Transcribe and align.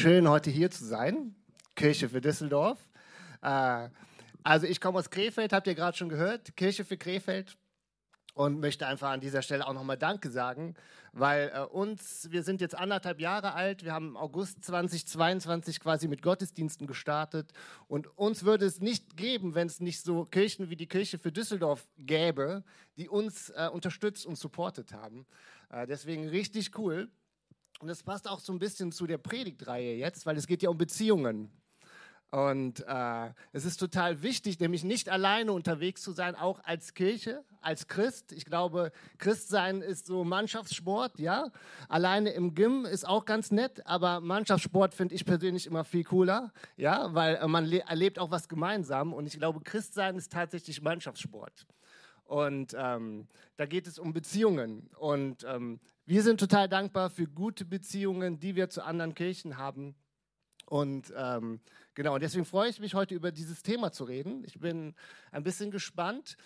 Schön, 0.00 0.26
heute 0.30 0.50
hier 0.50 0.70
zu 0.70 0.86
sein. 0.86 1.34
Kirche 1.76 2.08
für 2.08 2.22
Düsseldorf. 2.22 2.78
Äh, 3.42 3.90
also 4.42 4.66
ich 4.66 4.80
komme 4.80 4.98
aus 4.98 5.10
Krefeld, 5.10 5.52
habt 5.52 5.66
ihr 5.66 5.74
gerade 5.74 5.94
schon 5.94 6.08
gehört. 6.08 6.56
Kirche 6.56 6.86
für 6.86 6.96
Krefeld. 6.96 7.58
Und 8.32 8.60
möchte 8.60 8.86
einfach 8.86 9.10
an 9.10 9.20
dieser 9.20 9.42
Stelle 9.42 9.66
auch 9.66 9.74
nochmal 9.74 9.98
Danke 9.98 10.30
sagen, 10.30 10.74
weil 11.12 11.52
äh, 11.54 11.60
uns, 11.60 12.28
wir 12.30 12.44
sind 12.44 12.62
jetzt 12.62 12.74
anderthalb 12.74 13.20
Jahre 13.20 13.52
alt, 13.52 13.84
wir 13.84 13.92
haben 13.92 14.08
im 14.08 14.16
August 14.16 14.64
2022 14.64 15.80
quasi 15.80 16.08
mit 16.08 16.22
Gottesdiensten 16.22 16.86
gestartet 16.86 17.52
und 17.86 18.06
uns 18.16 18.44
würde 18.44 18.64
es 18.64 18.80
nicht 18.80 19.18
geben, 19.18 19.54
wenn 19.54 19.66
es 19.66 19.80
nicht 19.80 20.00
so 20.00 20.24
Kirchen 20.24 20.70
wie 20.70 20.76
die 20.76 20.86
Kirche 20.86 21.18
für 21.18 21.30
Düsseldorf 21.30 21.86
gäbe, 21.98 22.64
die 22.96 23.10
uns 23.10 23.50
äh, 23.50 23.68
unterstützt 23.70 24.24
und 24.24 24.38
supportet 24.38 24.94
haben. 24.94 25.26
Äh, 25.68 25.86
deswegen 25.86 26.26
richtig 26.26 26.78
cool. 26.78 27.10
Und 27.80 27.88
das 27.88 28.02
passt 28.02 28.28
auch 28.28 28.40
so 28.40 28.52
ein 28.52 28.58
bisschen 28.58 28.92
zu 28.92 29.06
der 29.06 29.16
Predigtreihe 29.16 29.96
jetzt, 29.96 30.26
weil 30.26 30.36
es 30.36 30.46
geht 30.46 30.62
ja 30.62 30.68
um 30.68 30.76
Beziehungen. 30.76 31.50
Und 32.30 32.84
äh, 32.86 33.30
es 33.52 33.64
ist 33.64 33.78
total 33.78 34.22
wichtig, 34.22 34.60
nämlich 34.60 34.84
nicht 34.84 35.08
alleine 35.08 35.52
unterwegs 35.52 36.02
zu 36.02 36.12
sein, 36.12 36.36
auch 36.36 36.62
als 36.62 36.94
Kirche, 36.94 37.42
als 37.60 37.88
Christ. 37.88 38.32
Ich 38.32 38.44
glaube, 38.44 38.92
Christsein 39.18 39.80
ist 39.80 40.06
so 40.06 40.22
Mannschaftssport, 40.22 41.18
ja. 41.18 41.50
Alleine 41.88 42.30
im 42.30 42.54
Gym 42.54 42.84
ist 42.84 43.08
auch 43.08 43.24
ganz 43.24 43.50
nett, 43.50 43.84
aber 43.84 44.20
Mannschaftssport 44.20 44.94
finde 44.94 45.14
ich 45.14 45.24
persönlich 45.24 45.66
immer 45.66 45.82
viel 45.82 46.04
cooler, 46.04 46.52
ja, 46.76 47.12
weil 47.14 47.36
äh, 47.36 47.48
man 47.48 47.72
erlebt 47.72 48.18
auch 48.18 48.30
was 48.30 48.48
gemeinsam. 48.48 49.12
Und 49.12 49.26
ich 49.26 49.38
glaube, 49.38 49.60
Christsein 49.62 50.16
ist 50.16 50.30
tatsächlich 50.30 50.82
Mannschaftssport. 50.82 51.66
Und 52.30 52.76
ähm, 52.78 53.26
da 53.56 53.66
geht 53.66 53.88
es 53.88 53.98
um 53.98 54.12
Beziehungen. 54.12 54.88
Und 54.96 55.42
ähm, 55.42 55.80
wir 56.06 56.22
sind 56.22 56.38
total 56.38 56.68
dankbar 56.68 57.10
für 57.10 57.26
gute 57.26 57.64
Beziehungen, 57.64 58.38
die 58.38 58.54
wir 58.54 58.70
zu 58.70 58.84
anderen 58.84 59.16
Kirchen 59.16 59.58
haben. 59.58 59.96
Und 60.66 61.12
ähm, 61.16 61.58
genau, 61.94 62.14
und 62.14 62.22
deswegen 62.22 62.44
freue 62.44 62.70
ich 62.70 62.78
mich 62.78 62.94
heute 62.94 63.16
über 63.16 63.32
dieses 63.32 63.64
Thema 63.64 63.90
zu 63.90 64.04
reden. 64.04 64.44
Ich 64.44 64.60
bin 64.60 64.94
ein 65.32 65.42
bisschen 65.42 65.72
gespannt. 65.72 66.36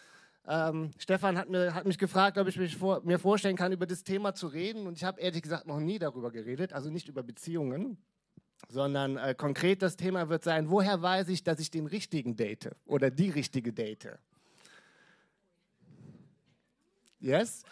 Ähm, 0.47 0.91
Stefan 0.97 1.37
hat, 1.37 1.51
mir, 1.51 1.75
hat 1.75 1.85
mich 1.85 1.99
gefragt, 1.99 2.39
ob 2.39 2.49
ich 2.49 2.57
mich 2.57 2.79
vor, 2.79 3.03
mir 3.05 3.19
vorstellen 3.19 3.57
kann, 3.57 3.71
über 3.71 3.85
das 3.85 4.05
Thema 4.05 4.33
zu 4.33 4.47
reden. 4.47 4.87
Und 4.87 4.97
ich 4.97 5.05
habe 5.05 5.21
ehrlich 5.21 5.43
gesagt 5.43 5.67
noch 5.67 5.81
nie 5.81 5.99
darüber 5.99 6.31
geredet, 6.31 6.73
also 6.73 6.89
nicht 6.89 7.11
über 7.11 7.23
Beziehungen, 7.23 7.99
sondern 8.71 9.19
äh, 9.19 9.35
konkret 9.35 9.83
das 9.83 9.99
Thema 9.99 10.31
wird 10.31 10.45
sein, 10.45 10.71
woher 10.71 11.03
weiß 11.03 11.29
ich, 11.29 11.45
dass 11.45 11.61
ich 11.61 11.71
den 11.71 11.85
richtigen 11.85 12.37
date 12.37 12.71
oder 12.87 13.11
die 13.11 13.29
richtige 13.29 13.75
date? 13.75 14.19
Yes? 17.25 17.63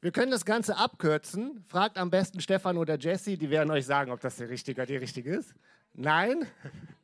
Wir 0.00 0.12
können 0.12 0.30
das 0.30 0.44
Ganze 0.44 0.76
abkürzen. 0.76 1.64
Fragt 1.66 1.98
am 1.98 2.10
besten 2.10 2.40
Stefan 2.40 2.78
oder 2.78 2.96
Jesse, 2.96 3.36
die 3.36 3.50
werden 3.50 3.72
euch 3.72 3.86
sagen, 3.86 4.12
ob 4.12 4.20
das 4.20 4.36
der 4.36 4.48
Richtige 4.48 4.80
oder 4.80 4.86
die 4.86 4.96
Richtige 4.96 5.34
ist. 5.34 5.52
Nein? 5.94 6.46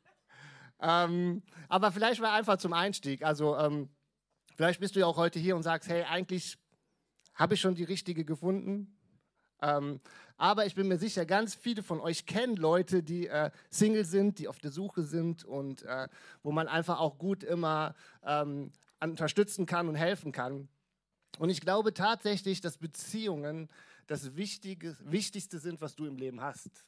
ähm, 0.81 1.43
aber 1.67 1.91
vielleicht 1.91 2.21
mal 2.21 2.33
einfach 2.33 2.55
zum 2.55 2.71
Einstieg. 2.71 3.25
Also, 3.25 3.57
ähm, 3.57 3.89
vielleicht 4.55 4.79
bist 4.79 4.95
du 4.95 5.01
ja 5.01 5.05
auch 5.05 5.17
heute 5.17 5.37
hier 5.37 5.53
und 5.57 5.63
sagst: 5.63 5.89
Hey, 5.89 6.03
eigentlich 6.03 6.57
habe 7.33 7.55
ich 7.55 7.59
schon 7.59 7.75
die 7.75 7.83
Richtige 7.83 8.23
gefunden. 8.23 8.97
Ähm, 9.61 9.99
aber 10.37 10.65
ich 10.65 10.75
bin 10.75 10.87
mir 10.87 10.97
sicher, 10.97 11.25
ganz 11.25 11.55
viele 11.55 11.83
von 11.83 11.99
euch 11.99 12.25
kennen 12.25 12.55
Leute, 12.55 13.03
die 13.03 13.27
äh, 13.27 13.51
Single 13.69 14.05
sind, 14.05 14.39
die 14.39 14.47
auf 14.47 14.59
der 14.59 14.71
Suche 14.71 15.03
sind 15.03 15.43
und 15.43 15.83
äh, 15.83 16.07
wo 16.41 16.53
man 16.53 16.69
einfach 16.69 17.01
auch 17.01 17.17
gut 17.17 17.43
immer 17.43 17.95
ähm, 18.23 18.71
unterstützen 19.01 19.65
kann 19.65 19.89
und 19.89 19.95
helfen 19.95 20.31
kann. 20.31 20.69
Und 21.37 21.49
ich 21.49 21.61
glaube 21.61 21.93
tatsächlich, 21.93 22.61
dass 22.61 22.77
Beziehungen 22.77 23.69
das 24.07 24.35
Wichtige, 24.35 24.97
Wichtigste 25.01 25.59
sind, 25.59 25.81
was 25.81 25.95
du 25.95 26.05
im 26.05 26.17
Leben 26.17 26.41
hast. 26.41 26.85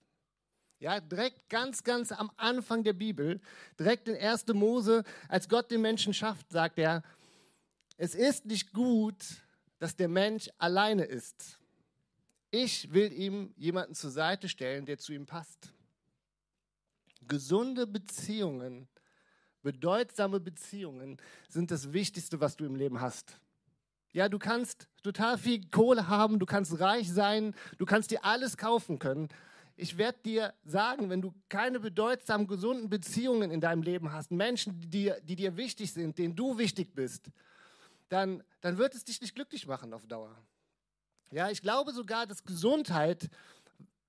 Ja, 0.79 0.99
direkt 0.99 1.49
ganz, 1.49 1.83
ganz 1.83 2.11
am 2.11 2.29
Anfang 2.35 2.83
der 2.83 2.93
Bibel, 2.93 3.39
direkt 3.79 4.09
in 4.09 4.17
1. 4.17 4.47
Mose, 4.47 5.03
als 5.29 5.47
Gott 5.47 5.71
den 5.71 5.81
Menschen 5.81 6.13
schafft, 6.13 6.51
sagt 6.51 6.77
er, 6.77 7.03
es 7.95 8.15
ist 8.15 8.45
nicht 8.45 8.73
gut, 8.73 9.23
dass 9.79 9.95
der 9.95 10.09
Mensch 10.09 10.49
alleine 10.57 11.05
ist. 11.05 11.57
Ich 12.51 12.91
will 12.91 13.11
ihm 13.13 13.53
jemanden 13.55 13.95
zur 13.95 14.11
Seite 14.11 14.49
stellen, 14.49 14.85
der 14.85 14.97
zu 14.97 15.13
ihm 15.13 15.25
passt. 15.25 15.71
Gesunde 17.27 17.87
Beziehungen, 17.87 18.87
bedeutsame 19.61 20.39
Beziehungen 20.39 21.17
sind 21.47 21.71
das 21.71 21.93
Wichtigste, 21.93 22.41
was 22.41 22.57
du 22.57 22.65
im 22.65 22.75
Leben 22.75 22.99
hast. 22.99 23.39
Ja, 24.13 24.29
du 24.29 24.37
kannst 24.37 24.87
total 25.01 25.39
viel 25.39 25.67
Kohle 25.71 26.07
haben, 26.07 26.37
du 26.37 26.45
kannst 26.45 26.79
reich 26.79 27.11
sein, 27.11 27.55
du 27.79 27.85
kannst 27.85 28.11
dir 28.11 28.23
alles 28.23 28.57
kaufen 28.57 28.99
können. 28.99 29.27
Ich 29.75 29.97
werde 29.97 30.19
dir 30.23 30.53
sagen, 30.63 31.09
wenn 31.09 31.21
du 31.21 31.33
keine 31.49 31.79
bedeutsamen, 31.79 32.45
gesunden 32.45 32.89
Beziehungen 32.89 33.49
in 33.49 33.59
deinem 33.59 33.81
Leben 33.81 34.13
hast, 34.13 34.29
Menschen, 34.29 34.79
die 34.79 34.87
dir, 34.87 35.19
die 35.21 35.35
dir 35.35 35.57
wichtig 35.57 35.91
sind, 35.91 36.19
denen 36.19 36.35
du 36.35 36.59
wichtig 36.59 36.93
bist, 36.93 37.31
dann, 38.09 38.43
dann 38.61 38.77
wird 38.77 38.93
es 38.93 39.03
dich 39.03 39.19
nicht 39.19 39.33
glücklich 39.33 39.65
machen 39.65 39.91
auf 39.93 40.05
Dauer. 40.05 40.37
Ja, 41.31 41.49
ich 41.49 41.63
glaube 41.63 41.91
sogar, 41.91 42.27
dass 42.27 42.43
Gesundheit, 42.43 43.31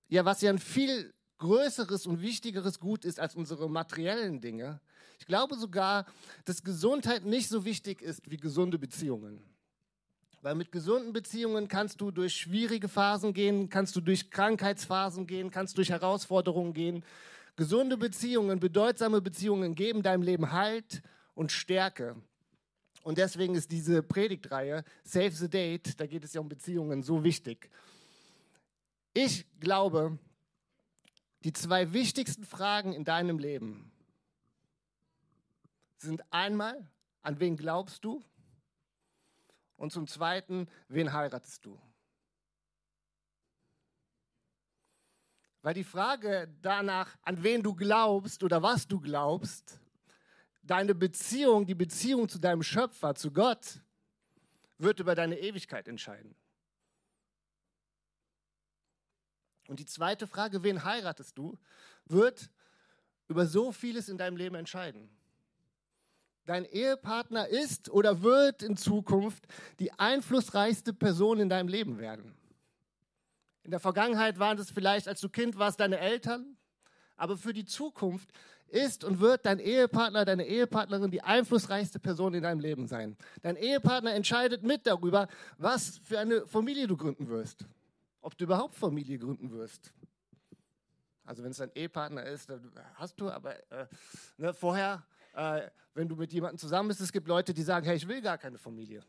ja, 0.09 0.27
was 0.27 0.43
ja 0.43 0.51
ein 0.51 0.59
viel 0.59 1.15
größeres 1.39 2.07
und 2.07 2.21
wichtigeres 2.21 2.79
Gut 2.79 3.07
ist 3.07 3.19
als 3.19 3.35
unsere 3.35 3.71
materiellen 3.71 4.43
Dinge. 4.43 4.83
Ich 5.19 5.25
glaube 5.25 5.57
sogar, 5.57 6.05
dass 6.45 6.63
Gesundheit 6.63 7.25
nicht 7.25 7.49
so 7.49 7.65
wichtig 7.65 8.03
ist 8.03 8.31
wie 8.31 8.37
gesunde 8.37 8.79
Beziehungen. 8.79 9.54
Weil 10.45 10.57
mit 10.57 10.71
gesunden 10.73 11.15
Beziehungen 11.15 11.69
kannst 11.69 12.03
du 12.03 12.11
durch 12.11 12.37
schwierige 12.37 12.87
Phasen 12.87 13.33
gehen, 13.33 13.71
kannst 13.71 13.97
du 13.97 14.03
durch 14.03 14.31
Krankheitsphasen 14.31 15.27
gehen, 15.27 15.51
kannst 15.51 15.79
durch 15.79 15.89
Herausforderungen 15.89 16.75
gehen. 16.75 17.03
Gesunde 17.57 17.97
Beziehungen, 17.97 18.61
bedeutsame 18.61 19.23
Beziehungen 19.23 19.75
geben 19.75 20.03
deinem 20.03 20.21
Leben 20.21 20.53
Halt 20.53 21.01
und 21.33 21.51
Stärke. 21.51 22.15
Und 23.05 23.17
deswegen 23.17 23.55
ist 23.55 23.73
diese 23.73 24.03
Predigtreihe 24.03 24.85
Save 25.03 25.31
the 25.31 25.49
Date, 25.49 25.99
da 25.99 26.05
geht 26.05 26.25
es 26.25 26.35
ja 26.35 26.43
um 26.43 26.49
Beziehungen, 26.51 27.03
so 27.03 27.25
wichtig. 27.25 27.71
Ich 29.15 29.47
glaube, 29.61 30.19
die 31.43 31.55
zwei 31.55 31.95
wichtigsten 31.95 32.45
Fragen 32.45 32.93
in 32.93 33.07
deinem 33.07 33.39
Leben 33.39 33.91
sind 35.97 36.23
einmal, 36.31 36.87
an 37.23 37.41
wen 37.41 37.57
glaubst 37.57 38.05
du? 38.05 38.23
Und 39.85 39.91
zum 39.91 40.07
Zweiten, 40.07 40.67
wen 40.89 41.13
heiratest 41.13 41.67
du? 41.67 41.79
Weil 45.61 45.75
die 45.75 45.85
Frage 45.85 46.49
danach, 46.63 47.15
an 47.21 47.43
wen 47.43 47.63
du 47.63 47.75
glaubst 47.75 48.43
oder 48.43 48.63
was 48.63 48.89
du 48.89 48.99
glaubst, 48.99 49.79
deine 50.63 50.95
Beziehung, 50.95 51.67
die 51.67 51.75
Beziehung 51.75 52.31
zu 52.31 52.39
deinem 52.39 52.63
Schöpfer, 52.63 53.15
zu 53.15 53.31
Gott, 53.31 53.83
wird 54.79 55.01
über 55.01 55.15
deine 55.15 55.39
Ewigkeit 55.39 55.87
entscheiden. 55.87 56.35
Und 59.69 59.81
die 59.81 59.87
zweite 59.87 60.27
Frage, 60.27 60.63
wen 60.63 60.83
heiratest 60.83 61.37
du, 61.37 61.59
wird 62.07 62.51
über 63.29 63.47
so 63.47 63.71
vieles 63.71 64.09
in 64.09 64.17
deinem 64.17 64.39
Leben 64.39 64.55
entscheiden. 64.55 65.15
Dein 66.47 66.67
Ehepartner 66.67 67.49
ist 67.49 67.89
oder 67.91 68.23
wird 68.23 68.63
in 68.63 68.77
Zukunft 68.77 69.47
die 69.79 69.93
einflussreichste 69.93 70.93
Person 70.93 71.41
in 71.41 71.49
deinem 71.49 71.69
Leben 71.69 71.99
werden. 71.99 72.35
In 73.63 73.71
der 73.71 73.81
Vergangenheit 73.81 74.39
waren 74.39 74.59
es 74.59 74.71
vielleicht, 74.71 75.09
als 75.09 75.21
du 75.21 75.31
Kind 75.31 75.59
warst, 75.59 75.81
deine 75.81 75.99
Eltern, 75.99 76.57
aber 77.17 77.39
für 77.39 77.55
die 77.55 77.65
Zukunft 77.65 78.29
ist 78.69 79.05
und 79.05 79.21
wird 79.21 79.47
dein 79.47 79.59
Ehepartner, 79.59 80.27
deine 80.27 80.47
Ehepartnerin 80.47 81.11
die 81.11 81.23
einflussreichste 81.23 81.99
Person 81.99 82.35
in 82.35 82.43
deinem 82.43 82.61
Leben 82.61 82.87
sein. 82.87 83.17
Dein 83.41 83.57
Ehepartner 83.57 84.13
entscheidet 84.13 84.63
mit 84.63 84.87
darüber, 84.87 85.29
was 85.57 85.99
für 86.05 86.19
eine 86.19 86.47
Familie 86.47 86.87
du 86.87 86.97
gründen 86.97 87.29
wirst. 87.29 87.65
Ob 88.21 88.37
du 88.37 88.45
überhaupt 88.45 88.75
Familie 88.75 89.19
gründen 89.19 89.51
wirst. 89.51 89.93
Also 91.25 91.43
wenn 91.43 91.53
es 91.53 91.57
dein 91.57 91.73
Ehepartner 91.75 92.25
ist, 92.25 92.51
dann 92.51 92.71
hast 92.95 93.19
du, 93.19 93.31
aber 93.31 93.57
äh, 93.73 93.87
ne, 94.37 94.53
vorher 94.53 95.07
äh, 95.35 95.69
wenn 95.95 96.09
du 96.09 96.17
mit 96.17 96.33
jemandem 96.33 96.59
zusammen 96.59 96.89
bist. 96.89 97.01
Es 97.01 97.13
gibt 97.13 97.29
Leute, 97.29 97.55
die 97.55 97.63
sagen, 97.63 97.87
hey, 97.87 97.97
ich 97.97 98.09
will 98.09 98.21
gar 98.21 98.39
keine 98.39 98.59
Familie. 98.59 99.05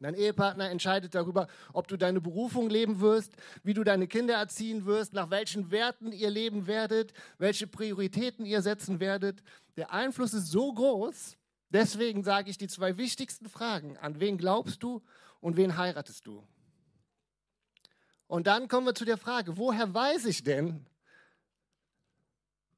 Dein 0.00 0.14
Ehepartner 0.14 0.70
entscheidet 0.70 1.14
darüber, 1.14 1.48
ob 1.72 1.88
du 1.88 1.96
deine 1.96 2.20
Berufung 2.20 2.70
leben 2.70 3.00
wirst, 3.00 3.32
wie 3.64 3.74
du 3.74 3.82
deine 3.82 4.06
Kinder 4.06 4.34
erziehen 4.34 4.86
wirst, 4.86 5.12
nach 5.12 5.30
welchen 5.30 5.72
Werten 5.72 6.12
ihr 6.12 6.30
leben 6.30 6.68
werdet, 6.68 7.12
welche 7.38 7.66
Prioritäten 7.66 8.46
ihr 8.46 8.62
setzen 8.62 9.00
werdet. 9.00 9.42
Der 9.76 9.92
Einfluss 9.92 10.34
ist 10.34 10.52
so 10.52 10.72
groß, 10.72 11.36
deswegen 11.70 12.22
sage 12.22 12.48
ich 12.48 12.58
die 12.58 12.68
zwei 12.68 12.96
wichtigsten 12.96 13.48
Fragen. 13.48 13.96
An 13.96 14.20
wen 14.20 14.38
glaubst 14.38 14.84
du 14.84 15.02
und 15.40 15.56
wen 15.56 15.76
heiratest 15.76 16.26
du? 16.26 16.46
Und 18.28 18.46
dann 18.46 18.68
kommen 18.68 18.86
wir 18.86 18.94
zu 18.94 19.04
der 19.04 19.16
Frage, 19.16 19.56
woher 19.56 19.92
weiß 19.92 20.26
ich 20.26 20.44
denn, 20.44 20.86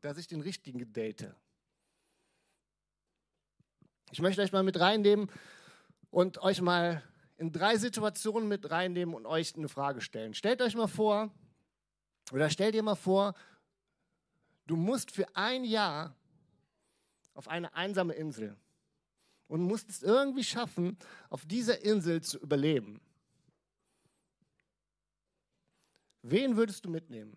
dass 0.00 0.16
ich 0.16 0.26
den 0.26 0.40
richtigen 0.40 0.90
date? 0.90 1.34
Ich 4.12 4.20
möchte 4.20 4.42
euch 4.42 4.52
mal 4.52 4.62
mit 4.62 4.80
reinnehmen 4.80 5.30
und 6.10 6.38
euch 6.38 6.60
mal 6.60 7.02
in 7.36 7.52
drei 7.52 7.76
Situationen 7.76 8.48
mit 8.48 8.70
reinnehmen 8.70 9.14
und 9.14 9.24
euch 9.24 9.54
eine 9.56 9.68
Frage 9.68 10.00
stellen. 10.00 10.34
Stellt 10.34 10.60
euch 10.62 10.74
mal 10.74 10.88
vor, 10.88 11.30
Oder 12.32 12.48
stell 12.50 12.72
dir 12.72 12.82
mal 12.82 12.94
vor, 12.94 13.34
du 14.66 14.76
musst 14.76 15.10
für 15.10 15.26
ein 15.34 15.64
Jahr 15.64 16.14
auf 17.34 17.48
eine 17.48 17.74
einsame 17.74 18.14
Insel 18.14 18.56
und 19.48 19.62
musst 19.62 19.90
es 19.90 20.02
irgendwie 20.02 20.44
schaffen, 20.44 20.96
auf 21.28 21.44
dieser 21.44 21.82
Insel 21.82 22.22
zu 22.22 22.38
überleben. 22.38 23.00
Wen 26.22 26.56
würdest 26.56 26.84
du 26.84 26.90
mitnehmen? 26.90 27.36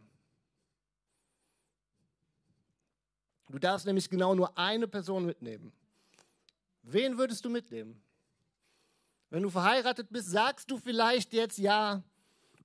Du 3.49 3.57
darfst 3.59 3.85
nämlich 3.85 4.09
genau 4.09 4.35
nur 4.35 4.57
eine 4.57 4.87
Person 4.87 5.25
mitnehmen. 5.25 5.71
Wen 6.83 7.17
würdest 7.17 7.43
du 7.45 7.49
mitnehmen? 7.49 8.01
Wenn 9.29 9.41
du 9.41 9.49
verheiratet 9.49 10.09
bist, 10.11 10.29
sagst 10.29 10.69
du 10.69 10.77
vielleicht 10.77 11.33
jetzt 11.33 11.57
ja, 11.57 12.03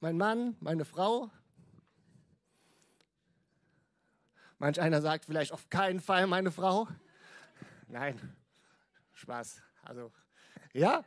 mein 0.00 0.18
Mann, 0.18 0.56
meine 0.60 0.84
Frau. 0.84 1.30
Manch 4.58 4.80
einer 4.80 5.00
sagt 5.00 5.24
vielleicht 5.24 5.52
auf 5.52 5.70
keinen 5.70 6.00
Fall 6.00 6.26
meine 6.26 6.50
Frau. 6.50 6.88
Nein, 7.86 8.20
Spaß. 9.12 9.62
Also, 9.82 10.12
ja. 10.74 11.04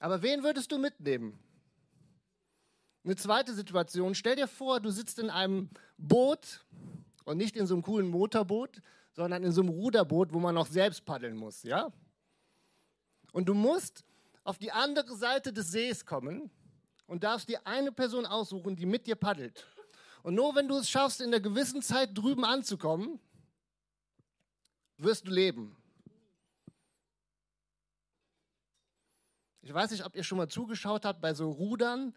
Aber 0.00 0.22
wen 0.22 0.42
würdest 0.42 0.72
du 0.72 0.78
mitnehmen? 0.78 1.38
Eine 3.04 3.16
zweite 3.16 3.54
Situation, 3.54 4.14
stell 4.14 4.34
dir 4.34 4.48
vor, 4.48 4.80
du 4.80 4.90
sitzt 4.90 5.18
in 5.18 5.30
einem 5.30 5.70
Boot 5.96 6.66
und 7.24 7.36
nicht 7.36 7.54
in 7.54 7.66
so 7.66 7.74
einem 7.74 7.82
coolen 7.82 8.08
Motorboot, 8.08 8.80
sondern 9.16 9.42
in 9.42 9.50
so 9.50 9.62
einem 9.62 9.70
Ruderboot, 9.70 10.32
wo 10.32 10.38
man 10.38 10.54
noch 10.54 10.68
selbst 10.68 11.04
paddeln 11.04 11.36
muss, 11.36 11.64
ja? 11.64 11.92
Und 13.32 13.46
du 13.46 13.54
musst 13.54 14.04
auf 14.44 14.58
die 14.58 14.70
andere 14.70 15.16
Seite 15.16 15.52
des 15.52 15.72
Sees 15.72 16.06
kommen 16.06 16.50
und 17.06 17.24
darfst 17.24 17.48
dir 17.48 17.66
eine 17.66 17.90
Person 17.90 18.24
aussuchen, 18.24 18.76
die 18.76 18.86
mit 18.86 19.08
dir 19.08 19.16
paddelt. 19.16 19.66
Und 20.22 20.34
nur 20.34 20.54
wenn 20.54 20.68
du 20.68 20.76
es 20.76 20.88
schaffst, 20.88 21.20
in 21.20 21.28
einer 21.28 21.40
gewissen 21.40 21.82
Zeit 21.82 22.10
drüben 22.16 22.44
anzukommen, 22.44 23.18
wirst 24.98 25.26
du 25.26 25.32
leben. 25.32 25.76
Ich 29.62 29.74
weiß 29.74 29.90
nicht, 29.90 30.04
ob 30.04 30.14
ihr 30.14 30.22
schon 30.22 30.38
mal 30.38 30.48
zugeschaut 30.48 31.04
habt 31.04 31.20
bei 31.20 31.34
so 31.34 31.50
Rudern 31.50 32.14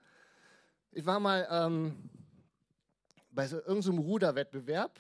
ich 0.92 1.06
war 1.06 1.20
mal 1.20 1.48
ähm, 1.52 2.10
bei 3.32 3.48
so 3.48 3.58
irgendeinem 3.58 4.00
Ruderwettbewerb 4.00 5.00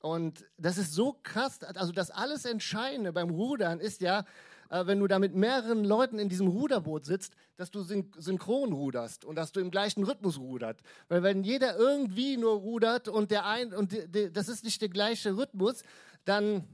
und 0.00 0.46
das 0.56 0.78
ist 0.78 0.92
so 0.92 1.18
krass, 1.22 1.62
also 1.62 1.92
das 1.92 2.10
alles 2.10 2.44
Entscheidende 2.44 3.12
beim 3.12 3.30
Rudern 3.30 3.80
ist 3.80 4.00
ja, 4.00 4.24
äh, 4.70 4.86
wenn 4.86 5.00
du 5.00 5.06
da 5.08 5.18
mit 5.18 5.34
mehreren 5.34 5.84
Leuten 5.84 6.18
in 6.18 6.28
diesem 6.28 6.46
Ruderboot 6.46 7.04
sitzt, 7.04 7.34
dass 7.56 7.70
du 7.70 7.82
syn 7.82 8.12
synchron 8.16 8.72
ruderst 8.72 9.24
und 9.24 9.34
dass 9.34 9.50
du 9.50 9.60
im 9.60 9.70
gleichen 9.70 10.04
Rhythmus 10.04 10.38
rudert. 10.38 10.80
Weil 11.08 11.22
wenn 11.22 11.42
jeder 11.42 11.76
irgendwie 11.76 12.36
nur 12.36 12.54
rudert 12.54 13.08
und 13.08 13.30
der 13.30 13.46
ein 13.46 13.74
und 13.74 13.92
die, 13.92 14.06
die, 14.08 14.32
das 14.32 14.48
ist 14.48 14.64
nicht 14.64 14.80
der 14.80 14.88
gleiche 14.88 15.36
Rhythmus, 15.36 15.82
dann 16.24 16.64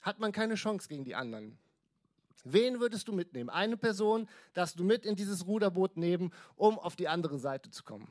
hat 0.00 0.18
man 0.18 0.32
keine 0.32 0.56
Chance 0.56 0.88
gegen 0.88 1.04
die 1.04 1.14
anderen. 1.14 1.58
Wen 2.44 2.80
würdest 2.80 3.08
du 3.08 3.12
mitnehmen? 3.12 3.50
Eine 3.50 3.76
Person 3.76 4.28
darfst 4.54 4.78
du 4.78 4.84
mit 4.84 5.04
in 5.04 5.14
dieses 5.14 5.46
Ruderboot 5.46 5.96
nehmen, 5.96 6.32
um 6.56 6.78
auf 6.78 6.96
die 6.96 7.08
andere 7.08 7.38
Seite 7.38 7.70
zu 7.70 7.84
kommen. 7.84 8.08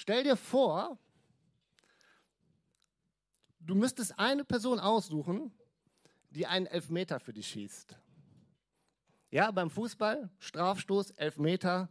Stell 0.00 0.24
dir 0.24 0.36
vor, 0.36 0.96
du 3.58 3.74
müsstest 3.74 4.18
eine 4.18 4.46
Person 4.46 4.80
aussuchen, 4.80 5.52
die 6.30 6.46
einen 6.46 6.64
Elfmeter 6.64 7.20
für 7.20 7.34
dich 7.34 7.48
schießt. 7.48 7.98
Ja, 9.30 9.50
beim 9.50 9.68
Fußball, 9.68 10.30
Strafstoß, 10.38 11.10
Elfmeter. 11.10 11.90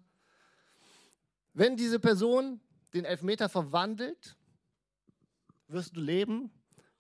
Wenn 1.53 1.77
diese 1.77 2.00
Person 2.00 2.59
den 2.95 3.06
Elfmeter 3.06 3.47
verwandelt, 3.47 4.35
wirst 5.67 5.95
du 5.95 6.01
leben, 6.01 6.50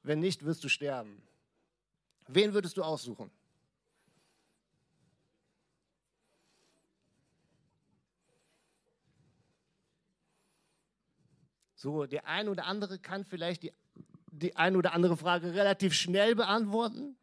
wenn 0.03 0.19
nicht, 0.19 0.45
wirst 0.45 0.63
du 0.63 0.69
sterben. 0.69 1.23
Wen 2.27 2.53
würdest 2.53 2.77
du 2.77 2.83
aussuchen? 2.83 3.31
So, 11.79 12.05
der 12.05 12.27
eine 12.27 12.51
oder 12.51 12.65
andere 12.65 12.99
kann 12.99 13.23
vielleicht 13.23 13.63
die, 13.63 13.73
die 14.31 14.55
eine 14.55 14.77
oder 14.77 14.93
andere 14.93 15.15
Frage 15.15 15.53
relativ 15.53 15.93
schnell 15.93 16.35
beantworten. 16.35 17.15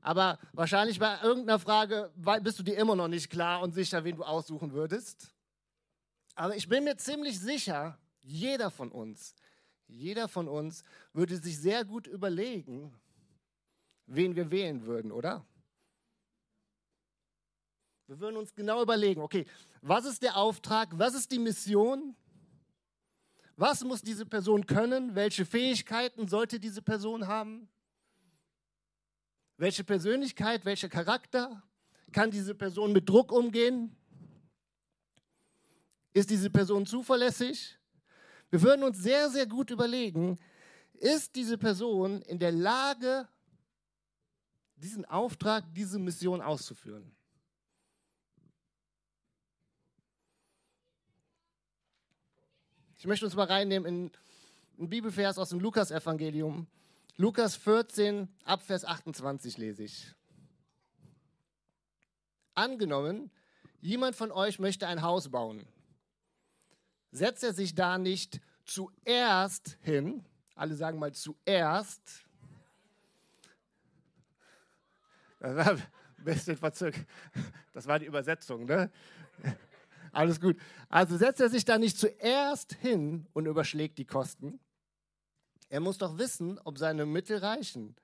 Aber 0.00 0.38
wahrscheinlich 0.52 1.00
bei 1.00 1.20
irgendeiner 1.22 1.58
Frage 1.58 2.12
bist 2.42 2.60
du 2.60 2.62
dir 2.62 2.78
immer 2.78 2.94
noch 2.94 3.08
nicht 3.08 3.28
klar 3.28 3.62
und 3.62 3.72
sicher, 3.72 4.04
wen 4.04 4.16
du 4.16 4.22
aussuchen 4.22 4.72
würdest. 4.72 5.34
Aber 6.36 6.54
ich 6.54 6.68
bin 6.68 6.84
mir 6.84 6.96
ziemlich 6.96 7.40
sicher, 7.40 7.98
jeder 8.20 8.70
von 8.70 8.92
uns 8.92 9.34
jeder 9.88 10.28
von 10.28 10.48
uns 10.48 10.84
würde 11.12 11.36
sich 11.36 11.58
sehr 11.58 11.84
gut 11.84 12.06
überlegen, 12.06 12.94
wen 14.06 14.36
wir 14.36 14.50
wählen 14.50 14.84
würden, 14.84 15.10
oder? 15.10 15.44
Wir 18.06 18.20
würden 18.20 18.36
uns 18.36 18.54
genau 18.54 18.82
überlegen, 18.82 19.20
okay, 19.20 19.46
was 19.82 20.04
ist 20.04 20.22
der 20.22 20.36
Auftrag, 20.36 20.90
was 20.92 21.14
ist 21.14 21.30
die 21.32 21.38
Mission, 21.38 22.14
was 23.58 23.82
muss 23.82 24.02
diese 24.02 24.24
Person 24.24 24.64
können, 24.66 25.16
welche 25.16 25.44
Fähigkeiten 25.44 26.28
sollte 26.28 26.60
diese 26.60 26.80
Person 26.80 27.26
haben, 27.26 27.68
welche 29.56 29.82
Persönlichkeit, 29.82 30.64
welcher 30.64 30.88
Charakter, 30.88 31.62
kann 32.12 32.30
diese 32.30 32.54
Person 32.54 32.92
mit 32.92 33.08
Druck 33.08 33.32
umgehen, 33.32 33.94
ist 36.14 36.30
diese 36.30 36.50
Person 36.50 36.86
zuverlässig, 36.86 37.76
wir 38.50 38.62
würden 38.62 38.84
uns 38.84 38.98
sehr, 38.98 39.28
sehr 39.28 39.46
gut 39.46 39.70
überlegen, 39.70 40.38
ist 40.92 41.34
diese 41.34 41.58
Person 41.58 42.22
in 42.22 42.38
der 42.38 42.52
Lage, 42.52 43.28
diesen 44.76 45.04
Auftrag, 45.04 45.64
diese 45.74 45.98
Mission 45.98 46.40
auszuführen? 46.40 47.12
Ich 52.98 53.06
möchte 53.06 53.24
uns 53.24 53.34
mal 53.34 53.46
reinnehmen 53.46 53.86
in 53.86 54.12
einen 54.78 54.88
Bibelvers 54.88 55.38
aus 55.38 55.50
dem 55.50 55.60
Lukas-Evangelium. 55.60 56.66
Lukas 57.16 57.56
14, 57.56 58.28
Abvers 58.44 58.84
28 58.84 59.56
lese 59.58 59.84
ich. 59.84 60.14
Angenommen, 62.54 63.30
jemand 63.80 64.16
von 64.16 64.30
euch 64.30 64.58
möchte 64.58 64.86
ein 64.86 65.02
Haus 65.02 65.28
bauen 65.30 65.66
setzt 67.10 67.44
er 67.44 67.52
sich 67.52 67.74
da 67.74 67.98
nicht 67.98 68.40
zuerst 68.64 69.78
hin? 69.82 70.24
Alle 70.54 70.74
sagen 70.74 70.98
mal 70.98 71.12
zuerst. 71.12 72.24
Das 75.40 75.56
war 75.56 75.70
ein 75.72 75.82
bisschen 76.18 76.56
verzögert. 76.56 77.06
Das 77.72 77.86
war 77.86 77.98
die 77.98 78.06
Übersetzung, 78.06 78.64
ne? 78.64 78.90
Alles 80.12 80.40
gut. 80.40 80.56
Also 80.88 81.16
setzt 81.16 81.40
er 81.40 81.48
sich 81.48 81.64
da 81.64 81.78
nicht 81.78 81.98
zuerst 81.98 82.74
hin 82.74 83.26
und 83.32 83.46
überschlägt 83.46 83.98
die 83.98 84.06
Kosten. 84.06 84.60
Er 85.68 85.80
muss 85.80 85.98
doch 85.98 86.18
wissen, 86.18 86.58
ob 86.64 86.78
seine 86.78 87.04
Mittel 87.06 87.38
reichen, 87.38 87.96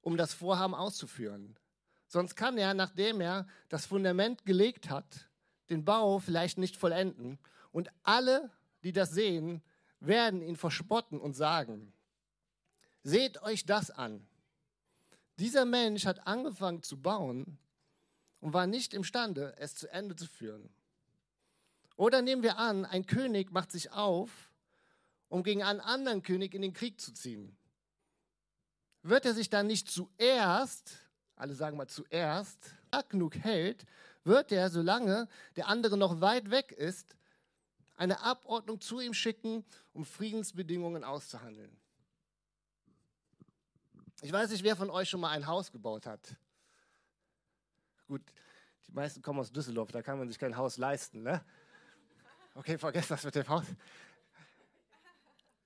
um 0.00 0.16
das 0.16 0.32
Vorhaben 0.32 0.74
auszuführen. 0.74 1.58
Sonst 2.06 2.36
kann 2.36 2.56
er, 2.56 2.74
nachdem 2.74 3.20
er 3.20 3.46
das 3.68 3.86
Fundament 3.86 4.44
gelegt 4.44 4.90
hat, 4.90 5.28
den 5.70 5.84
Bau 5.84 6.20
vielleicht 6.20 6.58
nicht 6.58 6.76
vollenden 6.76 7.38
und 7.72 7.90
alle, 8.04 8.50
die 8.84 8.92
das 8.92 9.10
sehen, 9.10 9.62
werden 9.98 10.40
ihn 10.40 10.56
verspotten 10.56 11.18
und 11.18 11.34
sagen, 11.34 11.92
seht 13.02 13.42
euch 13.42 13.66
das 13.66 13.90
an. 13.90 14.26
Dieser 15.38 15.64
Mensch 15.64 16.06
hat 16.06 16.26
angefangen 16.26 16.82
zu 16.82 17.00
bauen 17.00 17.58
und 18.40 18.52
war 18.52 18.66
nicht 18.66 18.94
imstande, 18.94 19.54
es 19.58 19.74
zu 19.74 19.88
Ende 19.88 20.16
zu 20.16 20.26
führen. 20.26 20.68
Oder 21.96 22.22
nehmen 22.22 22.42
wir 22.42 22.58
an, 22.58 22.84
ein 22.84 23.06
König 23.06 23.50
macht 23.52 23.72
sich 23.72 23.92
auf, 23.92 24.30
um 25.28 25.42
gegen 25.42 25.62
einen 25.62 25.80
anderen 25.80 26.22
König 26.22 26.54
in 26.54 26.62
den 26.62 26.72
Krieg 26.72 27.00
zu 27.00 27.12
ziehen. 27.12 27.56
Wird 29.02 29.24
er 29.24 29.34
sich 29.34 29.48
dann 29.48 29.66
nicht 29.66 29.90
zuerst, 29.90 30.98
alle 31.36 31.54
sagen 31.54 31.76
mal 31.76 31.88
zuerst, 31.88 32.58
genug 33.10 33.36
hält, 33.36 33.84
wird 34.24 34.52
er, 34.52 34.70
solange 34.70 35.28
der 35.56 35.68
andere 35.68 35.96
noch 35.96 36.20
weit 36.20 36.50
weg 36.50 36.72
ist, 36.72 37.16
eine 37.96 38.20
Abordnung 38.20 38.80
zu 38.80 39.00
ihm 39.00 39.14
schicken, 39.14 39.64
um 39.92 40.04
Friedensbedingungen 40.04 41.04
auszuhandeln. 41.04 41.74
Ich 44.22 44.32
weiß 44.32 44.50
nicht, 44.50 44.64
wer 44.64 44.76
von 44.76 44.90
euch 44.90 45.08
schon 45.08 45.20
mal 45.20 45.30
ein 45.30 45.46
Haus 45.46 45.72
gebaut 45.72 46.06
hat. 46.06 46.36
Gut, 48.08 48.22
die 48.86 48.92
meisten 48.92 49.20
kommen 49.20 49.40
aus 49.40 49.50
Düsseldorf, 49.50 49.90
da 49.90 50.00
kann 50.00 50.16
man 50.16 50.28
sich 50.28 50.38
kein 50.38 50.56
Haus 50.56 50.78
leisten. 50.78 51.24
Ne? 51.24 51.42
Okay, 52.54 52.78
vergesst 52.78 53.10
das 53.10 53.24
mit 53.24 53.34
dem 53.34 53.48
Haus. 53.48 53.64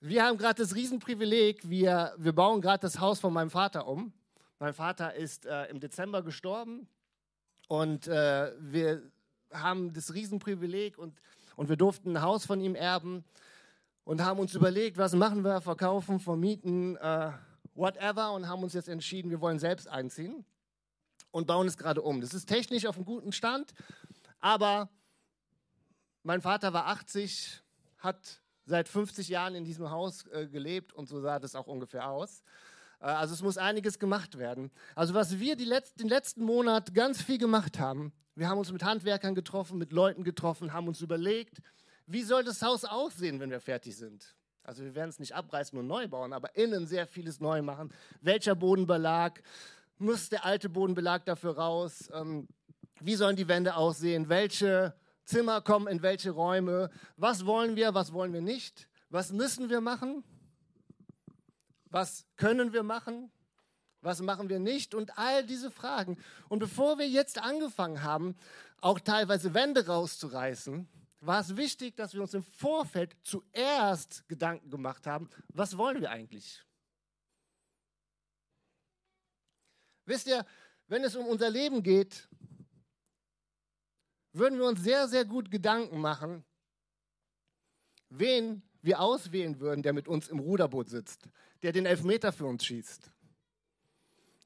Wir 0.01 0.25
haben 0.25 0.39
gerade 0.39 0.63
das 0.63 0.75
Riesenprivileg, 0.75 1.69
wir, 1.69 2.15
wir 2.17 2.33
bauen 2.33 2.63
gerade 2.63 2.81
das 2.81 2.99
Haus 2.99 3.21
von 3.21 3.35
meinem 3.35 3.51
Vater 3.51 3.87
um. 3.87 4.15
Mein 4.59 4.73
Vater 4.73 5.15
ist 5.15 5.45
äh, 5.45 5.67
im 5.67 5.81
Dezember 5.81 6.23
gestorben 6.23 6.89
und 7.69 8.09
äh, 8.09 8.53
wir 8.59 9.03
haben 9.53 9.93
das 9.93 10.15
Riesenprivileg 10.15 10.97
und, 10.97 11.21
und 11.57 11.69
wir 11.69 11.77
durften 11.77 12.17
ein 12.17 12.23
Haus 12.23 12.47
von 12.47 12.63
ihm 12.63 12.75
erben 12.75 13.23
und 14.05 14.25
haben 14.25 14.41
uns 14.41 14.55
überlegt, 14.55 14.97
was 14.97 15.13
machen 15.13 15.45
wir, 15.45 15.61
verkaufen, 15.61 16.19
vermieten, 16.19 16.97
äh, 16.97 17.33
whatever 17.75 18.33
und 18.33 18.49
haben 18.49 18.63
uns 18.63 18.73
jetzt 18.73 18.89
entschieden, 18.89 19.31
wir 19.31 19.43
wollen 19.43 19.59
selbst 19.59 19.87
einziehen 19.89 20.47
und 21.31 21.47
bauen 21.47 21.67
es 21.67 21.77
gerade 21.77 22.03
um. 22.03 22.21
Das 22.21 22.35
ist 22.35 22.47
technisch 22.47 22.87
auf 22.87 22.97
einem 22.97 23.05
guten 23.05 23.33
Stand, 23.33 23.73
aber 24.41 24.89
mein 26.23 26.41
Vater 26.41 26.73
war 26.73 26.87
80, 26.89 27.63
hat 27.99 28.41
seit 28.67 28.89
50 28.89 29.29
Jahren 29.29 29.55
in 29.55 29.65
diesem 29.65 29.91
Haus 29.91 30.27
äh, 30.29 30.47
gelebt 30.47 30.93
und 30.93 31.09
so 31.09 31.21
sah 31.21 31.39
das 31.39 31.55
auch 31.55 31.67
ungefähr 31.67 32.09
aus. 32.09 32.43
Äh, 33.01 33.07
also 33.07 33.35
es 33.35 33.43
muss 33.43 33.59
einiges 33.59 33.99
gemacht 33.99 34.39
werden. 34.39 34.71
Also 34.95 35.15
was 35.15 35.39
wir 35.39 35.57
Letz-, 35.57 35.95
den 35.95 36.09
letzten 36.09 36.45
Monat 36.45 36.95
ganz 36.95 37.23
viel 37.23 37.39
gemacht 37.39 37.79
haben, 37.79 38.13
wir 38.35 38.49
haben 38.49 38.59
uns 38.59 38.73
mit 38.73 38.83
Handwerkern 38.83 39.35
getroffen, 39.35 39.79
mit 39.79 39.93
Leuten 39.93 40.25
getroffen, 40.25 40.73
haben 40.73 40.89
uns 40.89 41.01
überlegt, 41.01 41.61
wie 42.07 42.23
soll 42.23 42.45
das 42.45 42.63
Haus 42.63 42.85
aussehen, 42.85 43.41
wenn 43.41 43.51
wir 43.51 43.61
fertig 43.61 43.97
sind. 43.97 44.35
Also 44.63 44.85
wir 44.85 44.95
werden 44.95 45.11
es 45.11 45.19
nicht 45.19 45.35
abreißen 45.35 45.79
und 45.79 45.87
neu 45.87 46.07
bauen, 46.09 46.33
aber 46.33 46.55
innen 46.57 46.87
sehr 46.87 47.07
vieles 47.07 47.41
neu 47.41 47.63
machen. 47.63 47.93
Welcher 48.21 48.55
Bodenbelag? 48.55 49.43
Muss 50.03 50.31
der 50.31 50.47
alte 50.47 50.71
Bodenbelag 50.71 51.27
dafür 51.27 51.59
raus? 51.59 52.09
Ähm, 52.15 52.49
wie 53.01 53.17
sollen 53.17 53.37
die 53.37 53.49
Wände 53.49 53.77
aussehen? 53.77 54.31
Welche 54.31 54.95
Zimmer 55.27 55.61
kommen 55.61 55.89
in 55.89 56.01
welche 56.01 56.31
Räume? 56.31 56.89
Was 57.19 57.45
wollen 57.45 57.77
wir, 57.77 57.93
was 57.93 58.15
wollen 58.15 58.33
wir 58.33 58.41
nicht? 58.41 58.89
Was 59.11 59.31
müssen 59.31 59.69
wir 59.69 59.83
machen? 59.83 60.25
Was 61.91 62.25
können 62.37 62.73
wir 62.73 62.83
machen? 62.83 63.31
Was 64.01 64.23
machen 64.23 64.49
wir 64.49 64.59
nicht? 64.59 64.95
Und 64.95 65.19
all 65.19 65.45
diese 65.45 65.71
Fragen. 65.71 66.17
Und 66.49 66.61
bevor 66.61 66.99
wir 66.99 67.07
jetzt 67.07 67.39
angefangen 67.39 68.03
haben, 68.03 68.37
auch 68.81 69.01
teilweise 69.01 69.53
Wände 69.53 69.87
rauszureißen, 69.87 70.89
war 71.21 71.41
es 71.41 71.59
wichtig, 71.59 71.95
dass 71.97 72.15
wir 72.15 72.23
uns 72.23 72.33
im 72.33 72.43
Vorfeld 72.43 73.15
zuerst 73.23 74.27
Gedanken 74.29 74.71
gemacht 74.71 75.07
haben, 75.07 75.29
was 75.53 75.77
wollen 75.77 76.01
wir 76.01 76.11
eigentlich? 76.11 76.65
Wisst 80.11 80.27
ihr, 80.27 80.45
wenn 80.89 81.05
es 81.05 81.15
um 81.15 81.25
unser 81.25 81.49
Leben 81.49 81.85
geht, 81.85 82.29
würden 84.33 84.59
wir 84.59 84.67
uns 84.67 84.83
sehr, 84.83 85.07
sehr 85.07 85.25
gut 85.25 85.53
Gedanken 85.53 86.01
machen, 86.01 86.45
wen 88.09 88.61
wir 88.83 88.99
auswählen 88.99 89.61
würden, 89.61 89.85
der 89.85 89.93
mit 89.93 90.09
uns 90.09 90.27
im 90.27 90.41
Ruderboot 90.41 90.89
sitzt, 90.89 91.29
der 91.63 91.71
den 91.71 91.87
Elfmeter 91.87 92.33
für 92.33 92.47
uns 92.47 92.65
schießt. 92.65 93.09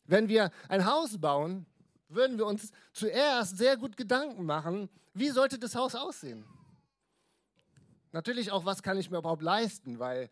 Wenn 0.05 0.29
wir 0.29 0.51
ein 0.69 0.85
Haus 0.85 1.19
bauen, 1.19 1.65
würden 2.09 2.37
wir 2.37 2.45
uns 2.45 2.71
zuerst 2.93 3.57
sehr 3.57 3.79
gut 3.79 3.97
Gedanken 3.97 4.45
machen, 4.45 4.91
wie 5.15 5.31
sollte 5.31 5.59
das 5.59 5.75
Haus 5.75 5.95
aussehen? 5.95 6.45
Natürlich 8.13 8.53
auch, 8.53 8.67
was 8.67 8.83
kann 8.83 8.99
ich 8.99 9.11
mir 9.11 9.17
überhaupt 9.17 9.43
leisten, 9.43 9.99
weil 9.99 10.29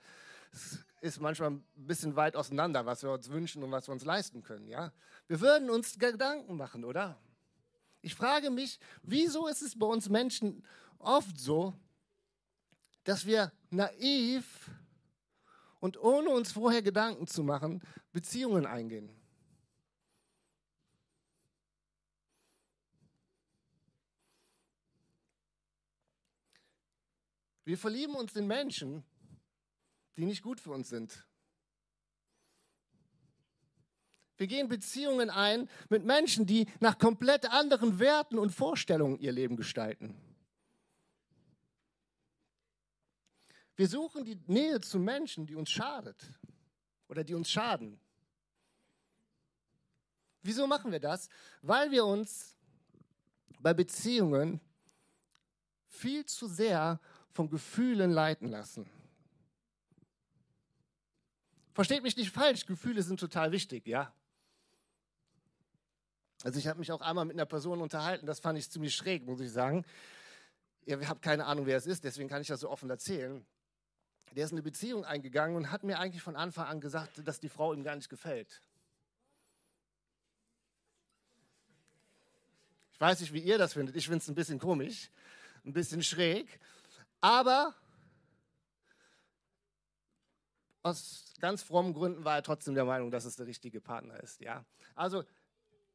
es 0.53 0.85
ist 1.03 1.21
manchmal 1.21 1.51
ein 1.51 1.65
bisschen 1.75 2.15
weit 2.15 2.37
auseinander, 2.37 2.87
was 2.87 3.03
wir 3.03 3.11
uns 3.11 3.29
wünschen 3.29 3.63
und 3.65 3.73
was 3.73 3.89
wir 3.89 3.93
uns 3.93 4.05
leisten 4.05 4.43
können. 4.45 4.69
Ja? 4.69 4.93
Wir 5.27 5.41
würden 5.41 5.69
uns 5.69 5.99
Gedanken 5.99 6.57
machen, 6.57 6.85
oder? 6.85 7.21
Ich 8.03 8.15
frage 8.15 8.51
mich, 8.51 8.79
wieso 9.03 9.49
ist 9.49 9.63
es 9.63 9.77
bei 9.77 9.87
uns 9.87 10.09
Menschen 10.09 10.65
oft 10.99 11.39
so, 11.39 11.75
dass 13.03 13.27
wir 13.27 13.51
naiv 13.71 14.71
und 15.81 16.01
ohne 16.01 16.31
uns 16.31 16.53
vorher 16.53 16.83
Gedanken 16.83 17.27
zu 17.27 17.43
machen, 17.43 17.83
Beziehungen 18.13 18.65
eingehen? 18.65 19.11
Wir 27.65 27.77
verlieben 27.77 28.15
uns 28.15 28.37
in 28.37 28.47
Menschen, 28.47 29.05
die 30.17 30.25
nicht 30.25 30.43
gut 30.43 30.61
für 30.61 30.71
uns 30.71 30.89
sind. 30.89 31.27
Wir 34.37 34.47
gehen 34.47 34.69
Beziehungen 34.69 35.31
ein 35.31 35.69
mit 35.89 36.05
Menschen, 36.05 36.47
die 36.47 36.67
nach 36.81 36.99
komplett 36.99 37.47
anderen 37.51 37.99
Werten 37.99 38.39
und 38.39 38.51
Vorstellungen 38.51 39.19
ihr 39.21 39.33
Leben 39.33 39.57
gestalten. 39.57 40.17
Wir 43.77 43.89
suchen 43.89 44.25
die 44.25 44.39
Nähe 44.47 44.81
zu 44.81 44.99
Menschen, 44.99 45.47
die 45.47 45.55
uns 45.55 45.71
schadet 45.71 46.17
oder 47.09 47.25
die 47.25 47.35
uns 47.35 47.51
schaden. 47.51 48.01
Wieso 50.43 50.67
machen 50.67 50.91
wir 50.91 51.01
das? 51.01 51.29
Weil 51.63 51.91
wir 51.91 52.05
uns 52.05 52.57
bei 53.61 53.73
Beziehungen 53.73 54.61
viel 55.87 56.27
zu 56.27 56.49
sehr 56.49 57.01
von 57.31 57.49
Gefühlen 57.49 58.11
leiten 58.11 58.49
lassen. 58.49 58.91
Versteht 61.75 62.03
mich 62.03 62.17
nicht 62.17 62.31
falsch, 62.31 62.67
Gefühle 62.67 63.03
sind 63.03 63.19
total 63.19 63.53
wichtig, 63.53 63.87
ja. 63.87 64.13
Also 66.45 66.59
ich 66.59 66.67
habe 66.67 66.79
mich 66.79 66.91
auch 66.93 67.01
einmal 67.01 67.25
mit 67.25 67.37
einer 67.37 67.47
Person 67.47 67.81
unterhalten, 67.81 68.27
das 68.27 68.41
fand 68.41 68.59
ich 68.59 68.69
ziemlich 68.69 68.95
schräg, 68.95 69.25
muss 69.25 69.41
ich 69.41 69.51
sagen. 69.51 69.85
Ihr 70.85 71.09
habt 71.09 71.23
keine 71.23 71.47
Ahnung, 71.47 71.67
wer 71.67 71.77
es 71.77 71.87
ist, 71.87 72.05
deswegen 72.05 72.29
kann 72.29 72.43
ich 72.43 72.49
das 72.49 72.61
so 72.61 72.69
offen 72.69 72.91
erzählen. 72.91 73.47
Der 74.33 74.45
ist 74.45 74.51
in 74.51 74.57
eine 74.57 74.63
Beziehung 74.63 75.05
eingegangen 75.05 75.57
und 75.57 75.71
hat 75.71 75.85
mir 75.85 75.99
eigentlich 75.99 76.23
von 76.23 76.37
Anfang 76.37 76.67
an 76.67 76.81
gesagt, 76.81 77.27
dass 77.27 77.39
die 77.39 77.49
Frau 77.49 77.73
ihm 77.75 77.85
gar 77.85 77.95
nicht 77.97 78.09
gefällt. 78.09 78.63
Ich 82.95 83.01
weiß 83.01 83.21
nicht, 83.21 83.33
wie 83.33 83.41
ihr 83.41 83.59
das 83.59 83.75
findet. 83.75 83.95
Ich 83.97 84.07
finde 84.07 84.19
es 84.19 84.29
ein 84.29 84.35
bisschen 84.35 84.59
komisch, 84.59 85.11
ein 85.65 85.73
bisschen 85.73 86.03
schräg. 86.03 86.61
Aber 87.21 87.75
aus 90.83 91.35
ganz 91.41 91.63
frommen 91.63 91.95
Gründen 91.95 92.25
war 92.25 92.37
er 92.37 92.43
trotzdem 92.43 92.75
der 92.75 92.85
Meinung, 92.85 93.11
dass 93.11 93.25
es 93.25 93.37
der 93.37 93.47
richtige 93.47 93.81
Partner 93.81 94.21
ist. 94.23 94.41
Ja? 94.41 94.65
Also 94.95 95.25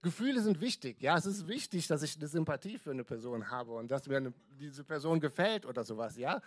Gefühle 0.01 0.41
sind 0.41 0.61
wichtig. 0.61 1.01
Ja, 1.01 1.17
es 1.17 1.25
ist 1.25 1.47
wichtig, 1.47 1.87
dass 1.87 2.03
ich 2.03 2.17
eine 2.17 2.27
Sympathie 2.27 2.77
für 2.77 2.91
eine 2.91 3.03
Person 3.03 3.49
habe 3.49 3.73
und 3.73 3.89
dass 3.89 4.07
mir 4.07 4.17
eine, 4.17 4.33
diese 4.59 4.83
Person 4.83 5.19
gefällt 5.19 5.65
oder 5.65 5.83
sowas. 5.83 6.17
Ja, 6.17 6.41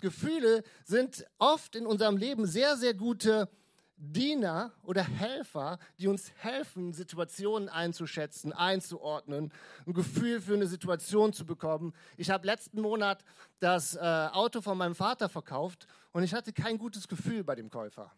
Gefühle 0.00 0.62
sind 0.84 1.24
oft 1.38 1.76
in 1.76 1.86
unserem 1.86 2.16
Leben 2.16 2.46
sehr, 2.46 2.76
sehr 2.76 2.94
gute 2.94 3.48
Diener 3.96 4.72
oder 4.82 5.02
Helfer, 5.02 5.78
die 5.98 6.08
uns 6.08 6.32
helfen, 6.36 6.92
Situationen 6.92 7.68
einzuschätzen, 7.68 8.52
einzuordnen, 8.52 9.52
ein 9.86 9.92
Gefühl 9.92 10.40
für 10.40 10.54
eine 10.54 10.66
Situation 10.66 11.32
zu 11.32 11.46
bekommen. 11.46 11.94
Ich 12.16 12.30
habe 12.30 12.46
letzten 12.46 12.80
Monat 12.80 13.24
das 13.60 13.94
äh, 13.94 14.00
Auto 14.00 14.60
von 14.60 14.76
meinem 14.76 14.94
Vater 14.94 15.28
verkauft 15.28 15.86
und 16.12 16.24
ich 16.24 16.34
hatte 16.34 16.52
kein 16.52 16.78
gutes 16.78 17.06
Gefühl 17.06 17.44
bei 17.44 17.54
dem 17.54 17.70
Käufer. 17.70 18.12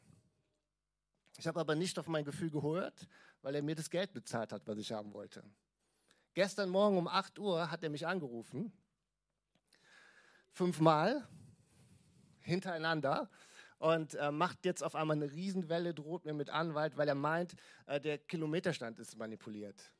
Ich 1.38 1.47
habe 1.47 1.61
aber 1.61 1.75
nicht 1.75 1.99
auf 1.99 2.09
mein 2.09 2.25
Gefühl 2.25 2.50
gehört, 2.50 3.06
weil 3.42 3.54
er 3.54 3.62
mir 3.62 3.75
das 3.75 3.90
Geld 3.90 4.12
bezahlt 4.12 4.52
hat, 4.52 4.66
was 4.66 4.78
ich 4.78 4.92
haben 4.92 5.12
wollte. 5.12 5.42
Gestern 6.33 6.71
Morgen 6.71 6.97
um 6.97 7.09
8 7.09 7.38
Uhr 7.38 7.71
hat 7.71 7.83
er 7.83 7.90
mich 7.90 8.06
angerufen, 8.06 8.73
fünfmal 10.52 11.26
hintereinander 12.40 13.28
und 13.78 14.14
äh, 14.14 14.30
macht 14.30 14.64
jetzt 14.64 14.83
auf 14.83 14.95
einmal 14.95 15.16
eine 15.16 15.30
Riesenwelle, 15.30 15.95
droht 15.95 16.25
mir 16.25 16.35
mit 16.35 16.50
Anwalt, 16.50 16.97
weil 16.97 17.09
er 17.09 17.14
meint, 17.14 17.54
äh, 17.87 18.00
der 18.00 18.18
Kilometerstand 18.18 18.99
ist 18.99 19.16
manipuliert. 19.16 19.92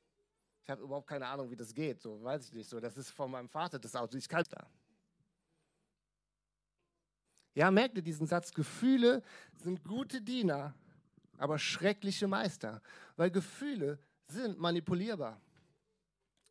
Ich 0.63 0.71
habe 0.71 0.83
überhaupt 0.83 1.07
keine 1.07 1.27
Ahnung, 1.27 1.51
wie 1.51 1.57
das 1.57 1.75
geht, 1.75 2.01
so 2.01 2.23
weiß 2.23 2.47
ich 2.47 2.53
nicht 2.53 2.69
so. 2.69 2.81
Das 2.81 2.97
ist 2.97 3.11
von 3.11 3.31
meinem 3.31 3.49
Vater 3.49 3.79
das 3.79 3.95
Auto, 3.95 4.17
ich 4.17 4.29
kann 4.29 4.45
da. 4.49 4.67
Ja, 7.55 7.71
merkt 7.71 7.97
ihr 7.97 8.03
diesen 8.03 8.27
Satz? 8.27 8.53
Gefühle 8.53 9.23
sind 9.55 9.83
gute 9.83 10.21
Diener, 10.21 10.75
aber 11.39 11.59
schreckliche 11.59 12.27
Meister, 12.27 12.83
weil 13.17 13.31
Gefühle 13.31 13.99
sind 14.29 14.59
manipulierbar. 14.59 15.41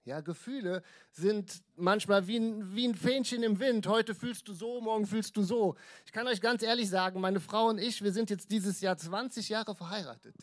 Ja, 0.06 0.22
Gefühle 0.22 0.84
sind 1.12 1.64
manchmal 1.76 2.28
wie 2.28 2.38
ein, 2.38 2.76
wie 2.76 2.88
ein 2.88 2.94
Fähnchen 2.94 3.42
im 3.42 3.60
Wind. 3.60 3.88
Heute 3.88 4.14
fühlst 4.14 4.48
du 4.48 4.54
so, 4.54 4.80
morgen 4.80 5.08
fühlst 5.08 5.36
du 5.36 5.42
so. 5.42 5.76
Ich 6.06 6.12
kann 6.12 6.28
euch 6.28 6.42
ganz 6.42 6.62
ehrlich 6.62 6.88
sagen, 6.90 7.20
meine 7.20 7.40
Frau 7.40 7.70
und 7.70 7.80
ich, 7.80 8.04
wir 8.04 8.14
sind 8.14 8.30
jetzt 8.30 8.52
dieses 8.52 8.82
Jahr 8.82 8.96
20 8.96 9.50
Jahre 9.50 9.74
verheiratet. 9.74 10.36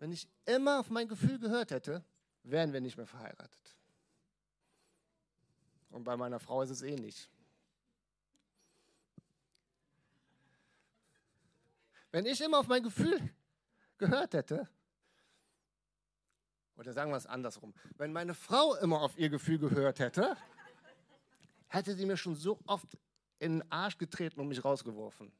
Wenn 0.00 0.12
ich 0.12 0.28
immer 0.44 0.80
auf 0.80 0.90
mein 0.90 1.08
Gefühl 1.08 1.38
gehört 1.38 1.70
hätte, 1.70 2.04
wären 2.42 2.74
wir 2.74 2.82
nicht 2.82 2.98
mehr 2.98 3.06
verheiratet. 3.06 3.76
Und 5.88 6.04
bei 6.04 6.16
meiner 6.18 6.38
Frau 6.38 6.60
ist 6.60 6.70
es 6.70 6.82
ähnlich. 6.82 7.30
Wenn 12.12 12.26
ich 12.26 12.40
immer 12.42 12.58
auf 12.58 12.68
mein 12.68 12.82
Gefühl 12.82 13.18
gehört 13.96 14.34
hätte, 14.34 14.68
oder 16.80 16.94
sagen 16.94 17.10
wir 17.10 17.18
es 17.18 17.26
andersrum. 17.26 17.74
Wenn 17.98 18.10
meine 18.10 18.32
Frau 18.32 18.74
immer 18.76 19.02
auf 19.02 19.16
ihr 19.18 19.28
Gefühl 19.28 19.58
gehört 19.58 19.98
hätte, 19.98 20.34
hätte 21.68 21.94
sie 21.94 22.06
mir 22.06 22.16
schon 22.16 22.34
so 22.34 22.58
oft 22.66 22.96
in 23.38 23.58
den 23.58 23.70
Arsch 23.70 23.98
getreten 23.98 24.40
und 24.40 24.48
mich 24.48 24.64
rausgeworfen. 24.64 25.30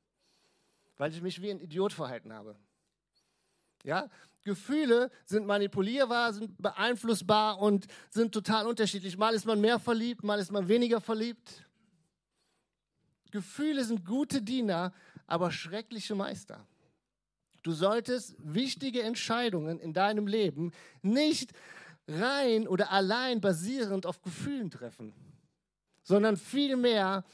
Weil 0.99 1.13
ich 1.13 1.23
mich 1.23 1.41
wie 1.41 1.51
ein 1.51 1.59
Idiot 1.59 1.95
verhalten 1.95 2.35
habe. 2.35 2.57
Ja? 3.85 4.11
Gefühle 4.43 5.11
sind 5.25 5.47
manipulierbar, 5.47 6.35
sind 6.35 6.61
beeinflussbar 6.61 7.59
und 7.59 7.87
sind 8.11 8.33
total 8.33 8.67
unterschiedlich. 8.67 9.17
Mal 9.17 9.35
ist 9.35 9.47
man 9.47 9.63
mehr 9.63 9.79
verliebt, 9.79 10.23
mal 10.23 10.39
ist 10.39 10.53
man 10.53 10.69
weniger 10.69 11.01
verliebt. 11.01 11.67
Gefühle 13.31 13.83
sind 13.83 14.05
gute 14.05 14.43
Diener, 14.43 14.93
aber 15.27 15.51
schreckliche 15.51 16.15
Meister. 16.15 16.67
Du 17.63 17.73
solltest 17.73 18.35
wichtige 18.39 19.03
Entscheidungen 19.03 19.79
in 19.79 19.93
deinem 19.93 20.27
Leben 20.27 20.73
nicht 21.03 21.53
rein 22.09 22.67
oder 22.67 22.91
allein 22.91 23.41
basierend 23.41 24.07
auf 24.07 24.23
Gefühlen 24.23 24.71
treffen, 24.71 25.15
sondern 26.03 26.37
vielmehr 26.37 27.25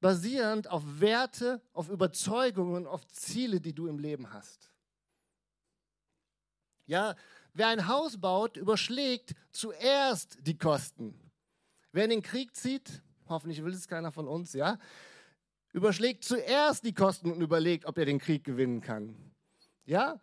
basierend 0.00 0.68
auf 0.68 0.82
Werte, 1.00 1.60
auf 1.72 1.88
Überzeugungen, 1.88 2.86
auf 2.86 3.06
Ziele, 3.08 3.60
die 3.60 3.74
du 3.74 3.86
im 3.88 3.98
Leben 3.98 4.32
hast. 4.32 4.70
Ja, 6.86 7.16
wer 7.52 7.68
ein 7.68 7.86
Haus 7.86 8.18
baut, 8.18 8.56
überschlägt 8.56 9.34
zuerst 9.50 10.38
die 10.42 10.56
Kosten. 10.56 11.18
Wer 11.92 12.04
in 12.04 12.10
den 12.10 12.22
Krieg 12.22 12.54
zieht, 12.54 13.02
hoffentlich 13.28 13.62
will 13.62 13.72
es 13.72 13.88
keiner 13.88 14.12
von 14.12 14.28
uns, 14.28 14.52
ja, 14.52 14.78
überschlägt 15.72 16.24
zuerst 16.24 16.84
die 16.84 16.94
Kosten 16.94 17.30
und 17.30 17.40
überlegt, 17.40 17.84
ob 17.84 17.98
er 17.98 18.04
den 18.04 18.18
Krieg 18.18 18.44
gewinnen 18.44 18.80
kann. 18.80 19.27
Ja? 19.88 20.20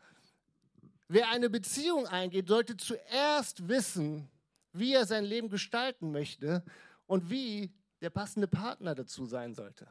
Wer 1.07 1.29
eine 1.29 1.50
Beziehung 1.50 2.05
eingeht, 2.07 2.48
sollte 2.48 2.77
zuerst 2.77 3.67
wissen, 3.67 4.29
wie 4.74 4.93
er 4.93 5.05
sein 5.05 5.25
Leben 5.25 5.50
gestalten 5.50 6.12
möchte 6.12 6.63
und 7.07 7.29
wie 7.31 7.74
der 8.01 8.12
passende 8.12 8.48
Partner 8.48 8.93
dazu 8.93 9.25
sein 9.25 9.55
sollte. 9.55 9.88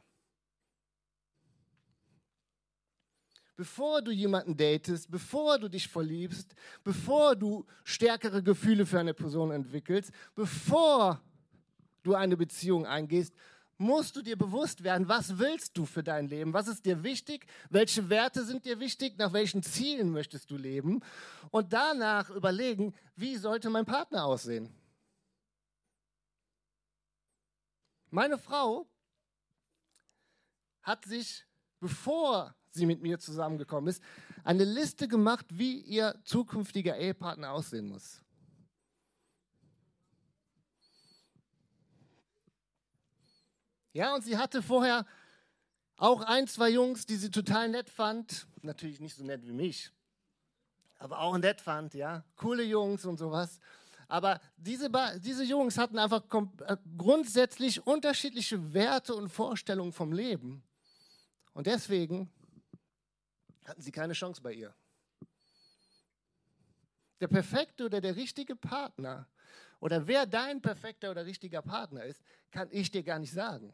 Bevor 3.56 4.02
du 4.02 4.12
jemanden 4.12 4.56
datest, 4.56 5.10
bevor 5.10 5.58
du 5.58 5.68
dich 5.68 5.88
verliebst, 5.88 6.54
bevor 6.84 7.34
du 7.34 7.66
stärkere 7.82 8.42
Gefühle 8.42 8.86
für 8.86 9.00
eine 9.00 9.14
Person 9.14 9.50
entwickelst, 9.50 10.12
bevor 10.34 11.20
du 12.02 12.14
eine 12.14 12.36
Beziehung 12.36 12.86
eingehst, 12.86 13.34
musst 13.84 14.16
du 14.16 14.22
dir 14.22 14.36
bewusst 14.36 14.82
werden, 14.82 15.08
was 15.08 15.38
willst 15.38 15.76
du 15.76 15.84
für 15.86 16.02
dein 16.02 16.26
Leben? 16.26 16.52
Was 16.52 16.66
ist 16.66 16.84
dir 16.84 17.04
wichtig? 17.04 17.46
Welche 17.70 18.08
Werte 18.08 18.44
sind 18.44 18.64
dir 18.64 18.80
wichtig? 18.80 19.16
Nach 19.18 19.32
welchen 19.32 19.62
Zielen 19.62 20.10
möchtest 20.10 20.50
du 20.50 20.56
leben? 20.56 21.02
Und 21.50 21.72
danach 21.72 22.30
überlegen, 22.30 22.94
wie 23.14 23.36
sollte 23.36 23.70
mein 23.70 23.84
Partner 23.84 24.24
aussehen? 24.24 24.74
Meine 28.10 28.38
Frau 28.38 28.86
hat 30.82 31.04
sich, 31.04 31.44
bevor 31.80 32.54
sie 32.70 32.86
mit 32.86 33.02
mir 33.02 33.18
zusammengekommen 33.18 33.88
ist, 33.88 34.02
eine 34.44 34.64
Liste 34.64 35.08
gemacht, 35.08 35.46
wie 35.50 35.80
ihr 35.80 36.20
zukünftiger 36.24 36.96
Ehepartner 36.96 37.52
aussehen 37.52 37.88
muss. 37.88 38.22
Ja, 43.94 44.12
und 44.12 44.24
sie 44.24 44.36
hatte 44.36 44.60
vorher 44.60 45.06
auch 45.98 46.20
ein, 46.22 46.48
zwei 46.48 46.68
Jungs, 46.68 47.06
die 47.06 47.14
sie 47.14 47.30
total 47.30 47.68
nett 47.68 47.88
fand. 47.88 48.48
Natürlich 48.62 48.98
nicht 48.98 49.14
so 49.14 49.22
nett 49.22 49.46
wie 49.46 49.52
mich, 49.52 49.92
aber 50.98 51.20
auch 51.20 51.38
nett 51.38 51.60
fand, 51.60 51.94
ja. 51.94 52.24
Coole 52.34 52.64
Jungs 52.64 53.04
und 53.04 53.18
sowas. 53.18 53.60
Aber 54.08 54.40
diese, 54.56 54.90
diese 55.20 55.44
Jungs 55.44 55.78
hatten 55.78 55.96
einfach 55.98 56.24
äh, 56.66 56.76
grundsätzlich 56.98 57.86
unterschiedliche 57.86 58.74
Werte 58.74 59.14
und 59.14 59.28
Vorstellungen 59.28 59.92
vom 59.92 60.12
Leben. 60.12 60.64
Und 61.52 61.68
deswegen 61.68 62.32
hatten 63.64 63.80
sie 63.80 63.92
keine 63.92 64.12
Chance 64.12 64.42
bei 64.42 64.54
ihr. 64.54 64.74
Der 67.20 67.28
perfekte 67.28 67.84
oder 67.84 68.00
der 68.00 68.16
richtige 68.16 68.56
Partner 68.56 69.28
oder 69.78 70.06
wer 70.08 70.26
dein 70.26 70.60
perfekter 70.60 71.12
oder 71.12 71.24
richtiger 71.24 71.62
Partner 71.62 72.04
ist, 72.04 72.20
kann 72.50 72.68
ich 72.72 72.90
dir 72.90 73.04
gar 73.04 73.20
nicht 73.20 73.32
sagen. 73.32 73.72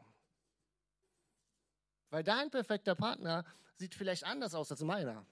Weil 2.11 2.23
dein 2.23 2.51
perfekter 2.51 2.93
Partner 2.93 3.45
sieht 3.77 3.95
vielleicht 3.95 4.25
anders 4.25 4.53
aus 4.53 4.69
als 4.69 4.81
meiner. 4.81 5.25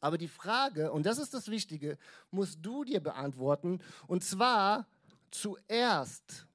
Aber 0.00 0.18
die 0.18 0.28
Frage, 0.28 0.92
und 0.92 1.06
das 1.06 1.16
ist 1.16 1.32
das 1.32 1.48
Wichtige, 1.48 1.96
musst 2.30 2.58
du 2.60 2.84
dir 2.84 3.00
beantworten, 3.00 3.80
und 4.06 4.22
zwar 4.22 4.86
zuerst. 5.30 6.46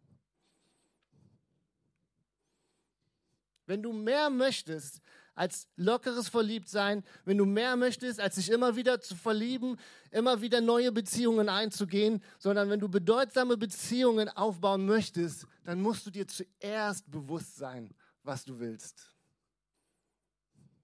Wenn 3.65 3.81
du 3.81 3.93
mehr 3.93 4.29
möchtest 4.29 5.01
als 5.39 5.69
lockeres 5.77 6.27
Verliebtsein, 6.27 7.01
wenn 7.23 7.37
du 7.37 7.45
mehr 7.45 7.77
möchtest, 7.77 8.19
als 8.19 8.35
sich 8.35 8.51
immer 8.51 8.75
wieder 8.75 8.99
zu 8.99 9.15
verlieben, 9.15 9.77
immer 10.11 10.41
wieder 10.41 10.59
neue 10.59 10.91
Beziehungen 10.91 11.47
einzugehen, 11.47 12.21
sondern 12.39 12.69
wenn 12.69 12.81
du 12.81 12.89
bedeutsame 12.89 13.55
Beziehungen 13.55 14.27
aufbauen 14.27 14.85
möchtest, 14.85 15.47
dann 15.63 15.81
musst 15.81 16.05
du 16.05 16.11
dir 16.11 16.27
zuerst 16.27 17.09
bewusst 17.09 17.55
sein, 17.55 17.95
was 18.21 18.43
du 18.43 18.59
willst. 18.59 19.15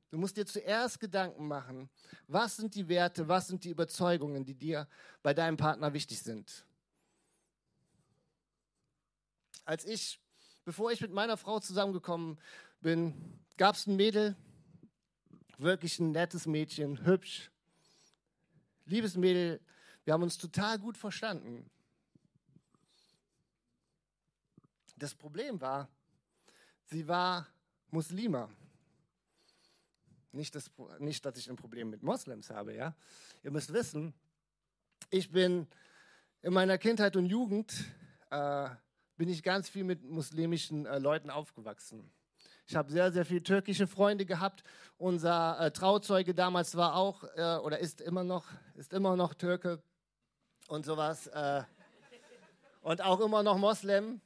Du 0.10 0.18
musst 0.18 0.38
dir 0.38 0.46
zuerst 0.46 1.02
Gedanken 1.02 1.50
machen, 1.50 1.89
was 2.30 2.56
sind 2.56 2.76
die 2.76 2.88
Werte, 2.88 3.28
was 3.28 3.50
sind 3.50 3.65
die 3.65 3.72
Überzeugungen, 3.72 4.46
die 4.46 4.56
dir 4.56 4.88
bei 5.22 5.34
deinem 5.34 5.58
Partner 5.58 5.91
wichtig 5.91 6.22
sind. 6.22 6.65
Als 9.65 9.84
ich, 9.84 10.18
bevor 10.63 10.94
ich 10.94 11.02
mit 11.02 11.12
meiner 11.12 11.36
Frau 11.36 11.60
zusammengekommen 11.60 12.39
bin, 12.80 13.41
gab 13.58 13.76
es 13.76 13.86
ein 13.86 13.98
Mädel, 13.98 14.38
wirklich 15.58 16.00
ein 16.00 16.12
nettes 16.12 16.46
Mädchen, 16.46 17.06
hübsch, 17.06 17.52
liebes 18.86 19.15
Mädel, 19.15 19.60
wir 20.04 20.13
haben 20.13 20.24
uns 20.24 20.38
total 20.38 20.80
gut 20.80 20.98
verstanden. 20.98 21.70
Das 24.98 25.13
Problem 25.13 25.60
war, 25.60 25.89
sie 26.86 27.08
war 27.08 27.48
Muslima. 27.89 28.50
Nicht, 30.32 30.54
das, 30.56 30.70
nicht, 31.00 31.26
dass 31.26 31.38
ich 31.38 31.50
ein 31.50 31.56
Problem 31.56 31.89
mit 31.89 32.04
Moslems 32.04 32.50
habe, 32.50 32.76
ja. 32.76 32.96
Ihr 33.44 33.52
müsst 33.52 33.74
wissen, 33.74 34.13
ich 35.10 35.32
bin 35.32 35.68
in 36.41 36.54
meiner 36.54 36.78
Kindheit 36.78 37.15
und 37.15 37.26
Jugend 37.26 37.74
äh, 38.30 38.70
bin 39.18 39.30
ich 39.30 39.44
ganz 39.44 39.70
viel 39.70 39.84
mit 39.84 40.04
muslimischen 40.04 40.86
äh, 40.86 41.00
Leuten 41.00 41.30
aufgewachsen. 41.30 42.12
Ich 42.67 42.75
habe 42.75 42.91
sehr, 42.91 43.12
sehr 43.12 43.25
viele 43.25 43.43
türkische 43.43 43.88
Freunde 43.88 44.25
gehabt. 44.25 44.63
Unser 44.97 45.60
äh, 45.60 45.71
Trauzeuge 45.71 46.34
damals 46.34 46.75
war 46.75 46.95
auch 46.95 47.23
äh, 47.36 47.58
oder 47.58 47.80
ist 47.80 48.01
immer 48.01 48.23
noch, 48.23 48.45
ist 48.75 48.93
immer 48.93 49.15
noch 49.15 49.34
Türke 49.34 49.82
und 50.67 50.86
sowas. 50.86 51.28
Äh, 51.28 51.63
und 52.82 53.01
auch 53.01 53.19
immer 53.19 53.43
noch 53.43 53.58
Moslem. 53.58 54.21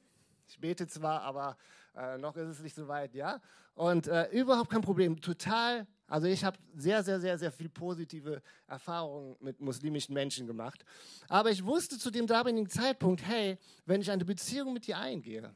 Ich 0.47 0.59
bete 0.59 0.87
zwar, 0.87 1.21
aber 1.21 1.57
äh, 1.95 2.17
noch 2.17 2.35
ist 2.37 2.47
es 2.47 2.59
nicht 2.61 2.75
so 2.75 2.87
weit, 2.87 3.13
ja. 3.13 3.41
Und 3.75 4.07
äh, 4.07 4.29
überhaupt 4.31 4.69
kein 4.69 4.81
Problem. 4.81 5.19
Total 5.21 5.85
also 6.09 6.25
ich 6.25 6.43
habe 6.43 6.57
sehr, 6.75 7.03
sehr, 7.03 7.19
sehr, 7.19 7.37
sehr 7.37 7.51
viel 7.51 7.69
positive 7.69 8.41
Erfahrungen 8.67 9.35
mit 9.39 9.61
muslimischen 9.61 10.13
Menschen 10.13 10.47
gemacht. 10.47 10.83
Aber 11.27 11.51
ich 11.51 11.63
wusste 11.63 11.99
zu 11.99 12.09
dem 12.09 12.25
damaligen 12.25 12.67
Zeitpunkt, 12.67 13.21
hey, 13.25 13.57
wenn 13.85 14.01
ich 14.01 14.09
eine 14.09 14.25
Beziehung 14.25 14.73
mit 14.73 14.87
dir 14.87 14.97
eingehe, 14.97 15.53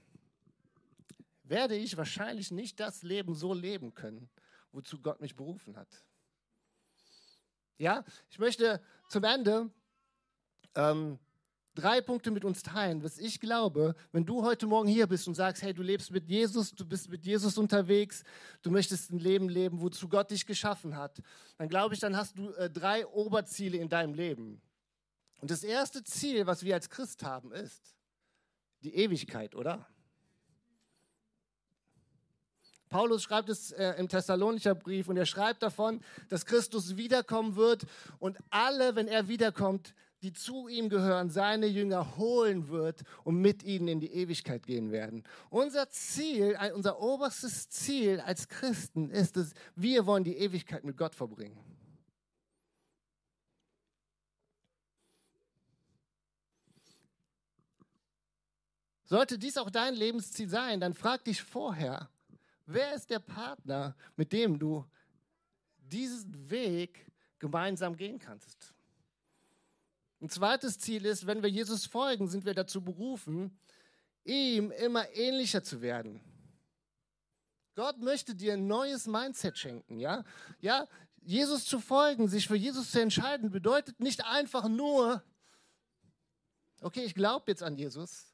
werde 1.44 1.76
ich 1.76 1.98
wahrscheinlich 1.98 2.52
nicht 2.52 2.80
das 2.80 3.04
Leben 3.04 3.36
so 3.36 3.54
leben 3.54 3.94
können, 3.94 4.30
wozu 4.72 5.00
Gott 5.02 5.22
mich 5.22 5.36
berufen 5.36 5.78
hat. 5.78 6.06
Ja, 7.78 8.04
ich 8.30 8.40
möchte 8.40 8.82
zum 9.10 9.24
Ende 9.24 9.70
ähm, 10.76 11.20
drei 11.76 12.02
Punkte 12.02 12.32
mit 12.32 12.46
uns 12.46 12.64
teilen, 12.64 13.04
was 13.04 13.18
ich 13.18 13.40
glaube, 13.40 13.96
wenn 14.12 14.26
du 14.26 14.44
heute 14.44 14.68
Morgen 14.68 14.88
hier 14.88 15.08
bist 15.08 15.28
und 15.28 15.36
sagst, 15.36 15.64
hey, 15.64 15.74
du 15.74 15.82
lebst 15.82 16.12
mit 16.12 16.28
Jesus, 16.28 16.74
du 16.74 16.86
bist 16.86 17.10
mit 17.10 17.26
Jesus 17.26 17.58
unterwegs, 17.58 18.24
du 18.62 18.72
möchtest 18.72 19.12
ein 19.12 19.20
Leben 19.20 19.50
leben, 19.50 19.82
wozu 19.82 20.08
Gott 20.08 20.32
dich 20.32 20.46
geschaffen 20.46 20.96
hat, 20.96 21.22
dann 21.58 21.68
glaube 21.68 21.94
ich, 21.96 22.00
dann 22.00 22.16
hast 22.16 22.38
du 22.38 22.52
äh, 22.54 22.70
drei 22.70 23.06
Oberziele 23.08 23.78
in 23.78 23.90
deinem 23.90 24.14
Leben. 24.14 24.62
Und 25.42 25.52
das 25.52 25.64
erste 25.64 26.04
Ziel, 26.04 26.46
was 26.46 26.64
wir 26.64 26.76
als 26.76 26.90
Christ 26.90 27.24
haben, 27.24 27.52
ist 27.52 27.96
die 28.84 28.96
Ewigkeit, 28.96 29.56
oder? 29.56 29.86
Paulus 32.94 33.24
schreibt 33.24 33.50
es 33.50 33.72
äh, 33.72 33.96
im 33.98 34.08
Thessalonicher 34.08 34.76
Brief 34.76 35.08
und 35.08 35.18
er 35.18 35.26
schreibt 35.26 35.64
davon, 35.64 36.00
dass 36.30 36.46
Christus 36.46 36.96
wiederkommen 36.96 37.56
wird 37.56 37.88
und 38.20 38.38
alle, 38.52 38.96
wenn 38.96 39.08
er 39.08 39.28
wiederkommt, 39.28 39.96
die 40.22 40.32
zu 40.32 40.68
ihm 40.68 40.90
gehören, 40.90 41.32
seine 41.32 41.66
Jünger 41.66 42.18
holen 42.18 42.68
wird 42.68 43.02
und 43.24 43.42
mit 43.42 43.64
ihnen 43.64 43.88
in 43.88 44.00
die 44.00 44.14
Ewigkeit 44.14 44.68
gehen 44.68 44.92
werden. 44.92 45.24
Unser 45.50 45.90
Ziel, 45.90 46.56
unser 46.76 47.02
oberstes 47.02 47.68
Ziel 47.68 48.20
als 48.20 48.48
Christen 48.48 49.10
ist 49.10 49.38
es, 49.38 49.56
wir 49.76 50.06
wollen 50.06 50.24
die 50.24 50.38
Ewigkeit 50.38 50.84
mit 50.84 50.96
Gott 50.96 51.16
verbringen. 51.16 51.58
Sollte 59.06 59.40
dies 59.40 59.58
auch 59.58 59.72
dein 59.72 59.96
Lebensziel 59.96 60.48
sein, 60.48 60.80
dann 60.80 60.94
frag 60.94 61.24
dich 61.24 61.42
vorher, 61.42 62.13
Wer 62.66 62.94
ist 62.94 63.10
der 63.10 63.20
Partner, 63.20 63.96
mit 64.16 64.32
dem 64.32 64.58
du 64.58 64.86
diesen 65.94 66.50
Weg 66.50 67.06
gemeinsam 67.40 67.96
gehen 67.96 68.20
kannst. 68.20 68.74
Ein 70.22 70.30
zweites 70.30 70.80
Ziel 70.80 71.06
ist, 71.06 71.28
wenn 71.28 71.44
wir 71.44 71.50
Jesus 71.50 71.86
folgen, 71.86 72.28
sind 72.28 72.46
wir 72.46 72.54
dazu 72.54 72.82
berufen, 72.82 73.58
ihm 74.24 74.72
immer 74.72 75.10
ähnlicher 75.12 75.64
zu 75.64 75.82
werden. 75.82 76.22
Gott 77.76 78.00
möchte 78.00 78.34
dir 78.36 78.54
ein 78.54 78.68
neues 78.68 79.08
Mindset 79.08 79.58
schenken, 79.58 80.00
ja? 80.00 80.24
Ja, 80.62 80.88
Jesus 81.22 81.66
zu 81.66 81.80
folgen, 81.80 82.28
sich 82.28 82.48
für 82.48 82.56
Jesus 82.56 82.92
zu 82.92 83.02
entscheiden, 83.02 83.52
bedeutet 83.52 84.00
nicht 84.00 84.26
einfach 84.26 84.70
nur, 84.70 85.22
okay, 86.82 87.04
ich 87.04 87.16
glaube 87.16 87.46
jetzt 87.48 87.64
an 87.64 87.76
Jesus, 87.76 88.33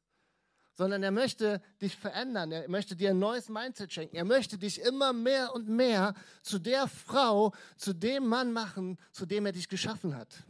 sondern 0.80 1.04
er 1.04 1.12
möchte 1.12 1.62
dich 1.82 1.98
verändern, 1.98 2.54
er 2.54 2.70
möchte 2.70 2.96
dir 2.96 3.10
ein 3.10 3.20
neues 3.20 3.50
Mindset 3.50 3.92
schenken, 3.92 4.16
er 4.16 4.24
möchte 4.24 4.58
dich 4.58 4.80
immer 4.80 5.12
mehr 5.12 5.54
und 5.54 5.68
mehr 5.68 6.14
zu 6.42 6.58
der 6.58 6.88
Frau, 6.88 7.54
zu 7.76 7.92
dem 7.92 8.26
Mann 8.28 8.54
machen, 8.54 8.98
zu 9.12 9.26
dem 9.26 9.46
er 9.46 9.52
dich 9.52 9.68
geschaffen 9.68 10.16
hat. 10.16 10.46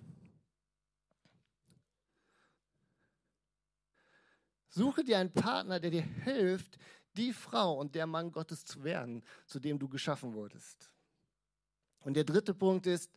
Suche 4.68 5.04
dir 5.04 5.18
einen 5.18 5.34
Partner, 5.34 5.80
der 5.80 5.90
dir 5.90 6.04
hilft, 6.04 6.78
die 7.18 7.34
Frau 7.34 7.80
und 7.80 7.96
der 7.96 8.06
Mann 8.06 8.32
Gottes 8.32 8.64
zu 8.66 8.84
werden, 8.84 9.24
zu 9.48 9.60
dem 9.60 9.80
du 9.80 9.90
geschaffen 9.90 10.36
wurdest. 10.36 10.92
Und 12.02 12.14
der 12.14 12.24
dritte 12.24 12.54
Punkt 12.54 12.86
ist, 12.86 13.12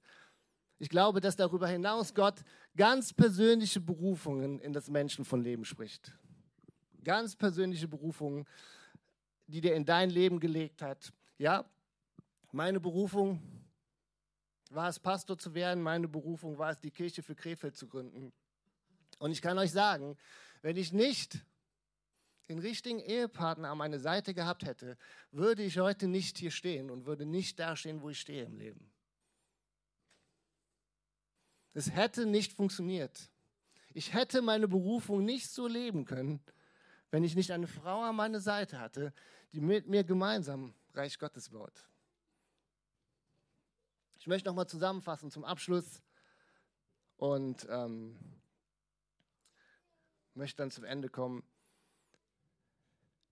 ich 0.79 0.88
glaube, 0.88 1.20
dass 1.20 1.37
darüber 1.37 1.68
hinaus 1.68 2.14
Gott 2.14 2.42
ganz 2.75 3.12
persönliche 3.12 3.83
Berufungen 3.83 4.59
in 4.61 4.72
das 4.72 4.88
Menschen 4.88 5.27
von 5.27 5.42
Leben 5.42 5.66
spricht. 5.66 6.14
Ganz 7.05 7.37
persönliche 7.37 7.88
Berufungen, 7.88 8.47
die 9.47 9.61
der 9.61 9.75
in 9.75 9.85
dein 9.85 10.11
Leben 10.11 10.41
gelegt 10.41 10.83
hat. 10.83 11.12
Ja, 11.38 11.65
meine 12.53 12.81
Berufung 12.81 13.41
war 14.71 14.88
es, 14.88 14.99
Pastor 14.99 15.38
zu 15.38 15.55
werden. 15.55 15.83
Meine 15.83 16.09
Berufung 16.09 16.59
war 16.59 16.71
es, 16.71 16.81
die 16.81 16.91
Kirche 16.91 17.23
für 17.23 17.35
Krefeld 17.35 17.77
zu 17.77 17.87
gründen. 17.87 18.33
Und 19.19 19.31
ich 19.31 19.43
kann 19.43 19.59
euch 19.59 19.73
sagen, 19.73 20.17
wenn 20.62 20.77
ich 20.77 20.93
nicht 20.93 21.45
den 22.49 22.59
richtigen 22.59 22.99
Ehepartner 22.99 23.71
an 23.71 23.79
meiner 23.79 23.99
Seite 23.99 24.35
gehabt 24.35 24.65
hätte, 24.65 24.97
würde 25.31 25.62
ich 25.62 25.79
heute 25.79 26.09
nicht 26.09 26.38
hier 26.38 26.51
stehen 26.51 26.91
und 26.91 27.07
würde 27.07 27.25
nicht 27.25 27.59
da 27.59 27.77
stehen, 27.77 28.03
wo 28.03 28.11
ich 28.11 28.21
stehe 28.21 28.45
im 28.45 28.57
Leben. 28.57 28.91
Es 31.75 31.91
hätte 31.93 32.27
nicht 32.27 32.53
funktioniert. 32.53 33.31
Ich 33.95 34.12
hätte 34.12 34.43
meine 34.43 34.69
Berufung 34.69 35.25
nicht 35.25 35.51
so 35.51 35.67
leben 35.67 36.05
können, 36.05 36.41
wenn 37.12 37.25
ich 37.25 37.37
nicht 37.37 37.53
eine 37.53 37.68
Frau 37.68 38.03
an 38.03 38.16
meiner 38.16 38.40
Seite 38.40 38.81
hatte, 38.81 39.12
die 39.53 39.61
mit 39.61 39.87
mir 39.87 40.03
gemeinsam 40.03 40.75
Reich 40.94 41.18
Gottes 41.18 41.51
baut. 41.51 41.87
Ich 44.18 44.27
möchte 44.27 44.48
nochmal 44.48 44.66
zusammenfassen 44.66 45.31
zum 45.31 45.44
Abschluss 45.44 46.01
und 47.18 47.66
ähm, 47.68 48.18
möchte 50.33 50.57
dann 50.57 50.70
zum 50.70 50.85
Ende 50.85 51.11
kommen. 51.11 51.44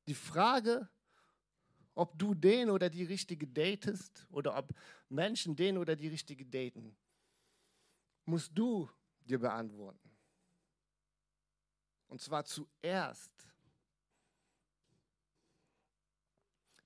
Die 0.08 0.14
Frage, 0.14 0.86
ob 1.94 2.18
du 2.18 2.34
den 2.34 2.68
oder 2.68 2.90
die 2.90 3.04
Richtige 3.04 3.46
datest 3.46 4.26
oder 4.30 4.58
ob 4.58 4.74
Menschen 5.08 5.56
den 5.56 5.78
oder 5.78 5.96
die 5.96 6.08
Richtige 6.08 6.44
daten, 6.44 6.94
musst 8.26 8.50
du 8.52 8.90
dir 9.24 9.38
beantworten. 9.38 10.10
Und 12.08 12.20
zwar 12.20 12.44
zuerst. 12.44 13.49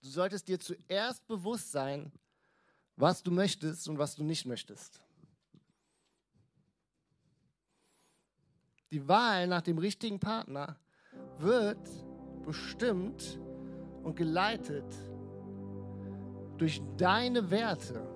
Du 0.04 0.10
solltest 0.10 0.46
dir 0.48 0.60
zuerst 0.60 1.26
bewusst 1.26 1.72
sein, 1.72 2.12
was 2.94 3.22
du 3.22 3.30
möchtest 3.30 3.88
und 3.88 3.96
was 3.96 4.14
du 4.14 4.22
nicht 4.22 4.44
möchtest. 4.44 5.00
Die 8.92 9.08
Wahl 9.08 9.46
nach 9.46 9.62
dem 9.62 9.78
richtigen 9.78 10.20
Partner 10.20 10.78
wird 11.38 11.78
bestimmt 12.44 13.40
und 14.02 14.14
geleitet 14.14 14.84
durch 16.58 16.82
deine 16.98 17.50
Werte, 17.50 18.06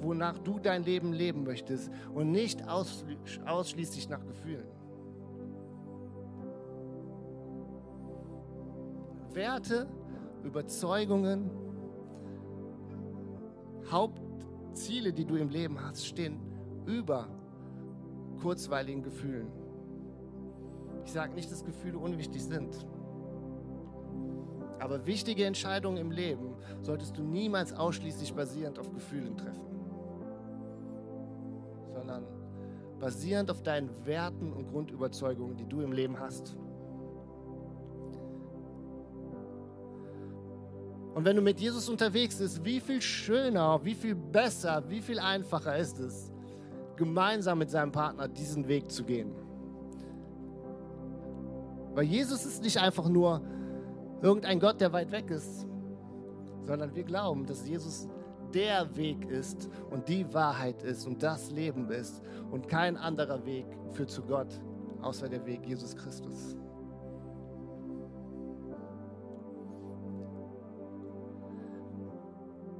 wonach 0.00 0.38
du 0.38 0.58
dein 0.58 0.84
Leben 0.84 1.12
leben 1.12 1.44
möchtest 1.44 1.90
und 2.14 2.32
nicht 2.32 2.66
ausschließlich 2.66 4.08
nach 4.08 4.24
Gefühlen. 4.24 4.66
Werte, 9.34 9.86
Überzeugungen, 10.44 11.50
Hauptziele, 13.90 15.12
die 15.12 15.24
du 15.24 15.36
im 15.36 15.48
Leben 15.48 15.80
hast, 15.82 16.06
stehen 16.06 16.40
über 16.86 17.28
kurzweiligen 18.40 19.02
Gefühlen. 19.02 19.48
Ich 21.04 21.12
sage 21.12 21.34
nicht, 21.34 21.50
dass 21.50 21.64
Gefühle 21.64 21.98
unwichtig 21.98 22.44
sind. 22.44 22.86
Aber 24.78 25.06
wichtige 25.06 25.44
Entscheidungen 25.44 25.96
im 25.96 26.10
Leben 26.10 26.54
solltest 26.82 27.16
du 27.16 27.22
niemals 27.22 27.72
ausschließlich 27.72 28.34
basierend 28.34 28.78
auf 28.78 28.92
Gefühlen 28.92 29.36
treffen, 29.36 29.66
sondern 31.92 32.24
basierend 33.00 33.50
auf 33.50 33.62
deinen 33.62 33.90
Werten 34.06 34.52
und 34.52 34.68
Grundüberzeugungen, 34.68 35.56
die 35.56 35.66
du 35.66 35.80
im 35.80 35.92
Leben 35.92 36.18
hast. 36.18 36.56
Und 41.18 41.24
wenn 41.24 41.34
du 41.34 41.42
mit 41.42 41.58
Jesus 41.58 41.88
unterwegs 41.88 42.36
bist, 42.36 42.64
wie 42.64 42.78
viel 42.78 43.02
schöner, 43.02 43.84
wie 43.84 43.96
viel 43.96 44.14
besser, 44.14 44.84
wie 44.86 45.00
viel 45.00 45.18
einfacher 45.18 45.76
ist 45.76 45.98
es, 45.98 46.30
gemeinsam 46.94 47.58
mit 47.58 47.70
seinem 47.70 47.90
Partner 47.90 48.28
diesen 48.28 48.68
Weg 48.68 48.88
zu 48.88 49.02
gehen. 49.02 49.34
Weil 51.92 52.04
Jesus 52.04 52.46
ist 52.46 52.62
nicht 52.62 52.76
einfach 52.76 53.08
nur 53.08 53.42
irgendein 54.22 54.60
Gott, 54.60 54.80
der 54.80 54.92
weit 54.92 55.10
weg 55.10 55.28
ist, 55.32 55.66
sondern 56.62 56.94
wir 56.94 57.02
glauben, 57.02 57.46
dass 57.46 57.66
Jesus 57.66 58.06
der 58.54 58.96
Weg 58.96 59.28
ist 59.28 59.68
und 59.90 60.08
die 60.08 60.32
Wahrheit 60.32 60.84
ist 60.84 61.04
und 61.04 61.20
das 61.20 61.50
Leben 61.50 61.90
ist 61.90 62.22
und 62.52 62.68
kein 62.68 62.96
anderer 62.96 63.44
Weg 63.44 63.66
führt 63.90 64.12
zu 64.12 64.22
Gott, 64.22 64.60
außer 65.02 65.28
der 65.28 65.44
Weg 65.44 65.66
Jesus 65.66 65.96
Christus. 65.96 66.54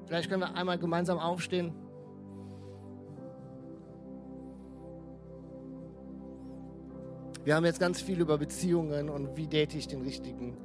Vielleicht 0.08 0.30
können 0.30 0.40
wir 0.40 0.54
einmal 0.54 0.78
gemeinsam 0.78 1.18
aufstehen. 1.18 1.70
Wir 7.44 7.54
haben 7.54 7.66
jetzt 7.66 7.78
ganz 7.78 8.00
viel 8.00 8.18
über 8.18 8.38
Beziehungen 8.38 9.10
und 9.10 9.36
wie 9.36 9.46
date 9.46 9.74
ich 9.74 9.86
den 9.86 10.00
richtigen 10.00 10.56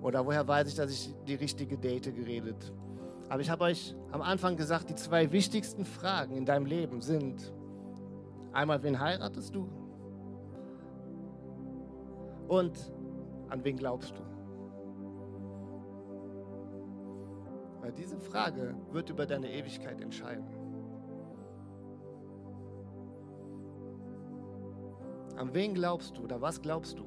oder 0.00 0.24
woher 0.24 0.48
weiß 0.48 0.68
ich, 0.68 0.74
dass 0.74 0.90
ich 0.90 1.14
die 1.26 1.34
richtige 1.34 1.76
date 1.76 2.14
geredet. 2.14 2.72
Aber 3.28 3.42
ich 3.42 3.50
habe 3.50 3.64
euch 3.64 3.94
am 4.10 4.22
Anfang 4.22 4.56
gesagt, 4.56 4.88
die 4.88 4.94
zwei 4.94 5.32
wichtigsten 5.32 5.84
Fragen 5.84 6.34
in 6.34 6.46
deinem 6.46 6.64
Leben 6.64 7.02
sind 7.02 7.52
einmal, 8.54 8.82
wen 8.82 8.98
heiratest 8.98 9.54
du? 9.54 9.68
Und 12.48 12.90
an 13.50 13.62
wen 13.62 13.76
glaubst 13.76 14.14
du? 14.16 14.37
Weil 17.80 17.92
diese 17.92 18.18
Frage 18.18 18.74
wird 18.90 19.10
über 19.10 19.26
deine 19.26 19.52
Ewigkeit 19.52 20.00
entscheiden. 20.00 20.44
An 25.36 25.54
wen 25.54 25.74
glaubst 25.74 26.16
du 26.16 26.22
oder 26.22 26.40
was 26.40 26.60
glaubst 26.60 26.98
du? 26.98 27.04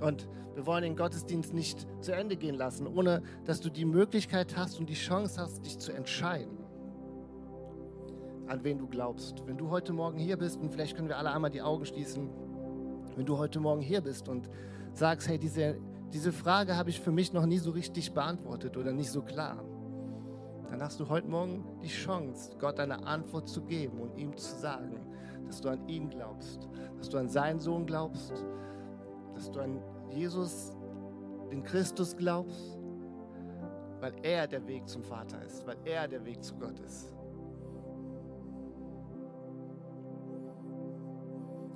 Und 0.00 0.28
wir 0.54 0.66
wollen 0.66 0.82
den 0.82 0.96
Gottesdienst 0.96 1.54
nicht 1.54 1.86
zu 2.00 2.12
Ende 2.12 2.36
gehen 2.36 2.54
lassen, 2.54 2.86
ohne 2.86 3.22
dass 3.44 3.60
du 3.60 3.70
die 3.70 3.84
Möglichkeit 3.84 4.56
hast 4.56 4.78
und 4.78 4.88
die 4.88 4.94
Chance 4.94 5.40
hast, 5.40 5.64
dich 5.64 5.78
zu 5.78 5.92
entscheiden, 5.92 6.58
an 8.46 8.62
wen 8.62 8.78
du 8.78 8.86
glaubst. 8.86 9.46
Wenn 9.46 9.56
du 9.56 9.70
heute 9.70 9.92
Morgen 9.92 10.18
hier 10.18 10.36
bist, 10.36 10.60
und 10.60 10.70
vielleicht 10.70 10.96
können 10.96 11.08
wir 11.08 11.18
alle 11.18 11.30
einmal 11.32 11.50
die 11.50 11.62
Augen 11.62 11.86
schließen, 11.86 12.28
wenn 13.16 13.26
du 13.26 13.38
heute 13.38 13.60
Morgen 13.60 13.80
hier 13.80 14.00
bist 14.00 14.28
und 14.28 14.48
sagst, 14.92 15.28
hey, 15.28 15.38
diese, 15.38 15.76
diese 16.12 16.32
Frage 16.32 16.76
habe 16.76 16.90
ich 16.90 17.00
für 17.00 17.10
mich 17.10 17.32
noch 17.32 17.46
nie 17.46 17.58
so 17.58 17.70
richtig 17.70 18.12
beantwortet 18.12 18.76
oder 18.76 18.92
nicht 18.92 19.10
so 19.10 19.22
klar, 19.22 19.64
dann 20.70 20.82
hast 20.82 21.00
du 21.00 21.08
heute 21.08 21.28
Morgen 21.28 21.64
die 21.82 21.88
Chance, 21.88 22.52
Gott 22.58 22.78
eine 22.80 23.06
Antwort 23.06 23.48
zu 23.48 23.62
geben 23.62 24.00
und 24.00 24.16
ihm 24.18 24.36
zu 24.36 24.54
sagen, 24.56 25.06
dass 25.46 25.60
du 25.60 25.70
an 25.70 25.88
ihn 25.88 26.10
glaubst, 26.10 26.68
dass 26.98 27.08
du 27.08 27.18
an 27.18 27.28
seinen 27.28 27.60
Sohn 27.60 27.86
glaubst, 27.86 28.32
dass 29.34 29.50
du 29.50 29.60
an 29.60 29.82
Jesus, 30.10 30.76
den 31.50 31.62
Christus 31.62 32.16
glaubst, 32.16 32.78
weil 34.00 34.14
er 34.22 34.46
der 34.46 34.66
Weg 34.66 34.88
zum 34.88 35.02
Vater 35.02 35.42
ist, 35.44 35.66
weil 35.66 35.76
er 35.84 36.08
der 36.08 36.24
Weg 36.24 36.42
zu 36.42 36.54
Gott 36.56 36.78
ist. 36.80 37.14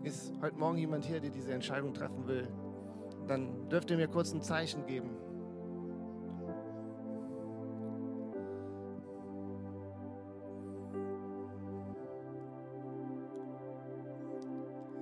Ist 0.02 0.32
heute 0.40 0.56
Morgen 0.56 0.78
jemand 0.78 1.04
hier, 1.04 1.20
der 1.20 1.30
diese 1.30 1.52
Entscheidung 1.52 1.92
treffen 1.92 2.26
will? 2.26 2.48
dann 3.26 3.68
dürft 3.68 3.90
ihr 3.90 3.96
mir 3.96 4.08
kurz 4.08 4.32
ein 4.32 4.40
Zeichen 4.40 4.86
geben. 4.86 5.10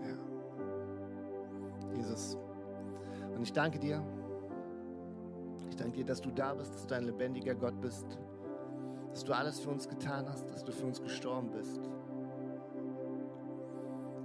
Ja. 0.02 1.96
Jesus, 1.96 2.38
und 3.34 3.42
ich 3.42 3.52
danke 3.52 3.78
dir. 3.78 4.02
Ich 5.68 5.76
danke 5.76 5.98
dir, 5.98 6.04
dass 6.04 6.20
du 6.20 6.30
da 6.30 6.54
bist, 6.54 6.74
dass 6.74 6.86
du 6.86 6.94
ein 6.94 7.04
lebendiger 7.04 7.54
Gott 7.54 7.80
bist, 7.80 8.18
dass 9.10 9.24
du 9.24 9.32
alles 9.32 9.60
für 9.60 9.70
uns 9.70 9.88
getan 9.88 10.26
hast, 10.28 10.48
dass 10.50 10.64
du 10.64 10.72
für 10.72 10.86
uns 10.86 11.02
gestorben 11.02 11.50
bist. 11.50 11.80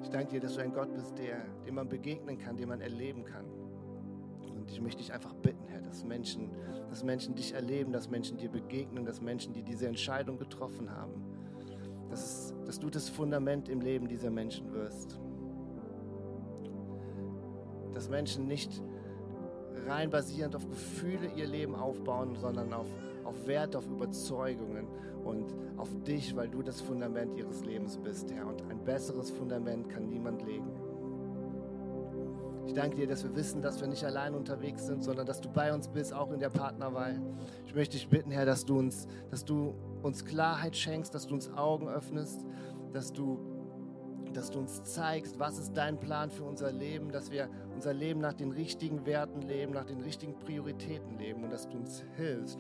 Ich 0.04 0.10
danke 0.10 0.32
dir, 0.34 0.40
dass 0.40 0.56
du 0.56 0.62
ein 0.62 0.74
Gott 0.74 0.94
bist, 0.94 1.18
der, 1.18 1.44
dem 1.66 1.76
man 1.76 1.90
begegnen 1.90 2.38
kann, 2.38 2.56
dem 2.56 2.70
man 2.70 2.82
erleben 2.82 3.24
kann. 3.24 3.59
Ich 4.72 4.82
möchte 4.82 5.02
dich 5.02 5.14
einfach 5.14 5.34
bitten, 5.34 5.68
Herr, 5.68 5.82
dass 5.82 6.04
Menschen, 6.04 6.52
dass 6.90 7.04
Menschen 7.04 7.36
dich 7.36 7.54
erleben, 7.54 7.92
dass 7.92 8.10
Menschen 8.10 8.38
dir 8.38 8.50
begegnen, 8.50 9.06
dass 9.06 9.22
Menschen, 9.22 9.54
die 9.54 9.64
diese 9.64 9.88
Entscheidung 9.88 10.38
getroffen 10.38 10.92
haben, 10.92 11.24
dass, 12.10 12.24
es, 12.24 12.56
dass 12.66 12.80
du 12.80 12.90
das 12.90 13.10
Fundament 13.10 13.70
im 13.70 13.82
Leben 13.82 14.08
dieser 14.08 14.30
Menschen 14.30 14.72
wirst. 14.74 15.20
Dass 17.94 18.10
Menschen 18.10 18.48
nicht 18.48 18.82
rein 19.88 20.10
basierend 20.10 20.56
auf 20.56 20.68
Gefühle 20.68 21.32
ihr 21.36 21.48
Leben 21.48 21.76
aufbauen, 21.76 22.36
sondern 22.36 22.74
auf, 22.74 22.88
auf 23.24 23.48
Wert, 23.48 23.76
auf 23.76 23.88
Überzeugungen 23.88 24.88
und 25.24 25.54
auf 25.78 25.90
dich, 26.04 26.36
weil 26.36 26.50
du 26.50 26.62
das 26.62 26.82
Fundament 26.82 27.36
ihres 27.36 27.66
Lebens 27.66 27.98
bist, 27.98 28.32
Herr. 28.32 28.48
Und 28.48 28.62
ein 28.70 28.84
besseres 28.84 29.32
Fundament 29.32 29.90
kann 29.90 30.08
niemand 30.10 30.46
legen. 30.46 30.72
Ich 32.70 32.76
danke 32.76 32.98
dir, 32.98 33.08
dass 33.08 33.24
wir 33.24 33.36
wissen, 33.36 33.64
dass 33.64 33.82
wir 33.82 33.88
nicht 33.88 34.04
allein 34.04 34.36
unterwegs 34.36 34.86
sind, 34.86 35.04
sondern 35.04 35.26
dass 35.26 35.42
du 35.42 35.50
bei 35.50 35.74
uns 35.74 35.88
bist, 35.88 36.14
auch 36.14 36.32
in 36.32 36.40
der 36.40 36.52
Partnerwahl. 36.52 37.20
Ich 37.66 37.74
möchte 37.74 37.98
dich 37.98 38.08
bitten, 38.08 38.30
Herr, 38.30 38.46
dass 38.46 38.64
du 38.64 38.78
uns, 38.78 39.08
dass 39.32 39.44
du 39.44 39.74
uns 40.04 40.24
Klarheit 40.24 40.78
schenkst, 40.78 41.16
dass 41.16 41.26
du 41.26 41.34
uns 41.34 41.52
Augen 41.52 41.90
öffnest, 41.90 42.46
dass 42.94 43.12
du, 43.12 43.40
dass 44.34 44.52
du 44.52 44.60
uns 44.60 44.84
zeigst, 44.84 45.40
was 45.40 45.58
ist 45.58 45.76
dein 45.76 46.00
Plan 46.00 46.30
für 46.30 46.44
unser 46.44 46.72
Leben, 46.72 47.12
dass 47.12 47.32
wir 47.32 47.50
unser 47.74 47.92
Leben 47.92 48.20
nach 48.20 48.34
den 48.34 48.52
richtigen 48.52 49.04
Werten 49.08 49.42
leben, 49.42 49.74
nach 49.74 49.86
den 49.86 50.02
richtigen 50.02 50.38
Prioritäten 50.38 51.18
leben 51.18 51.44
und 51.44 51.52
dass 51.52 51.68
du 51.68 51.76
uns 51.76 52.04
hilfst, 52.18 52.60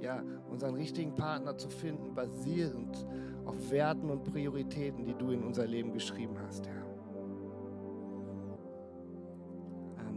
ja, 0.00 0.20
unseren 0.50 0.74
richtigen 0.74 1.14
Partner 1.14 1.56
zu 1.56 1.68
finden, 1.68 2.12
basierend 2.12 3.06
auf 3.44 3.70
Werten 3.70 4.10
und 4.10 4.24
Prioritäten, 4.24 5.04
die 5.04 5.14
du 5.14 5.30
in 5.30 5.44
unser 5.44 5.68
Leben 5.68 5.92
geschrieben 5.92 6.34
hast, 6.44 6.66
Herr. 6.66 6.89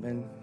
Amen. 0.04 0.43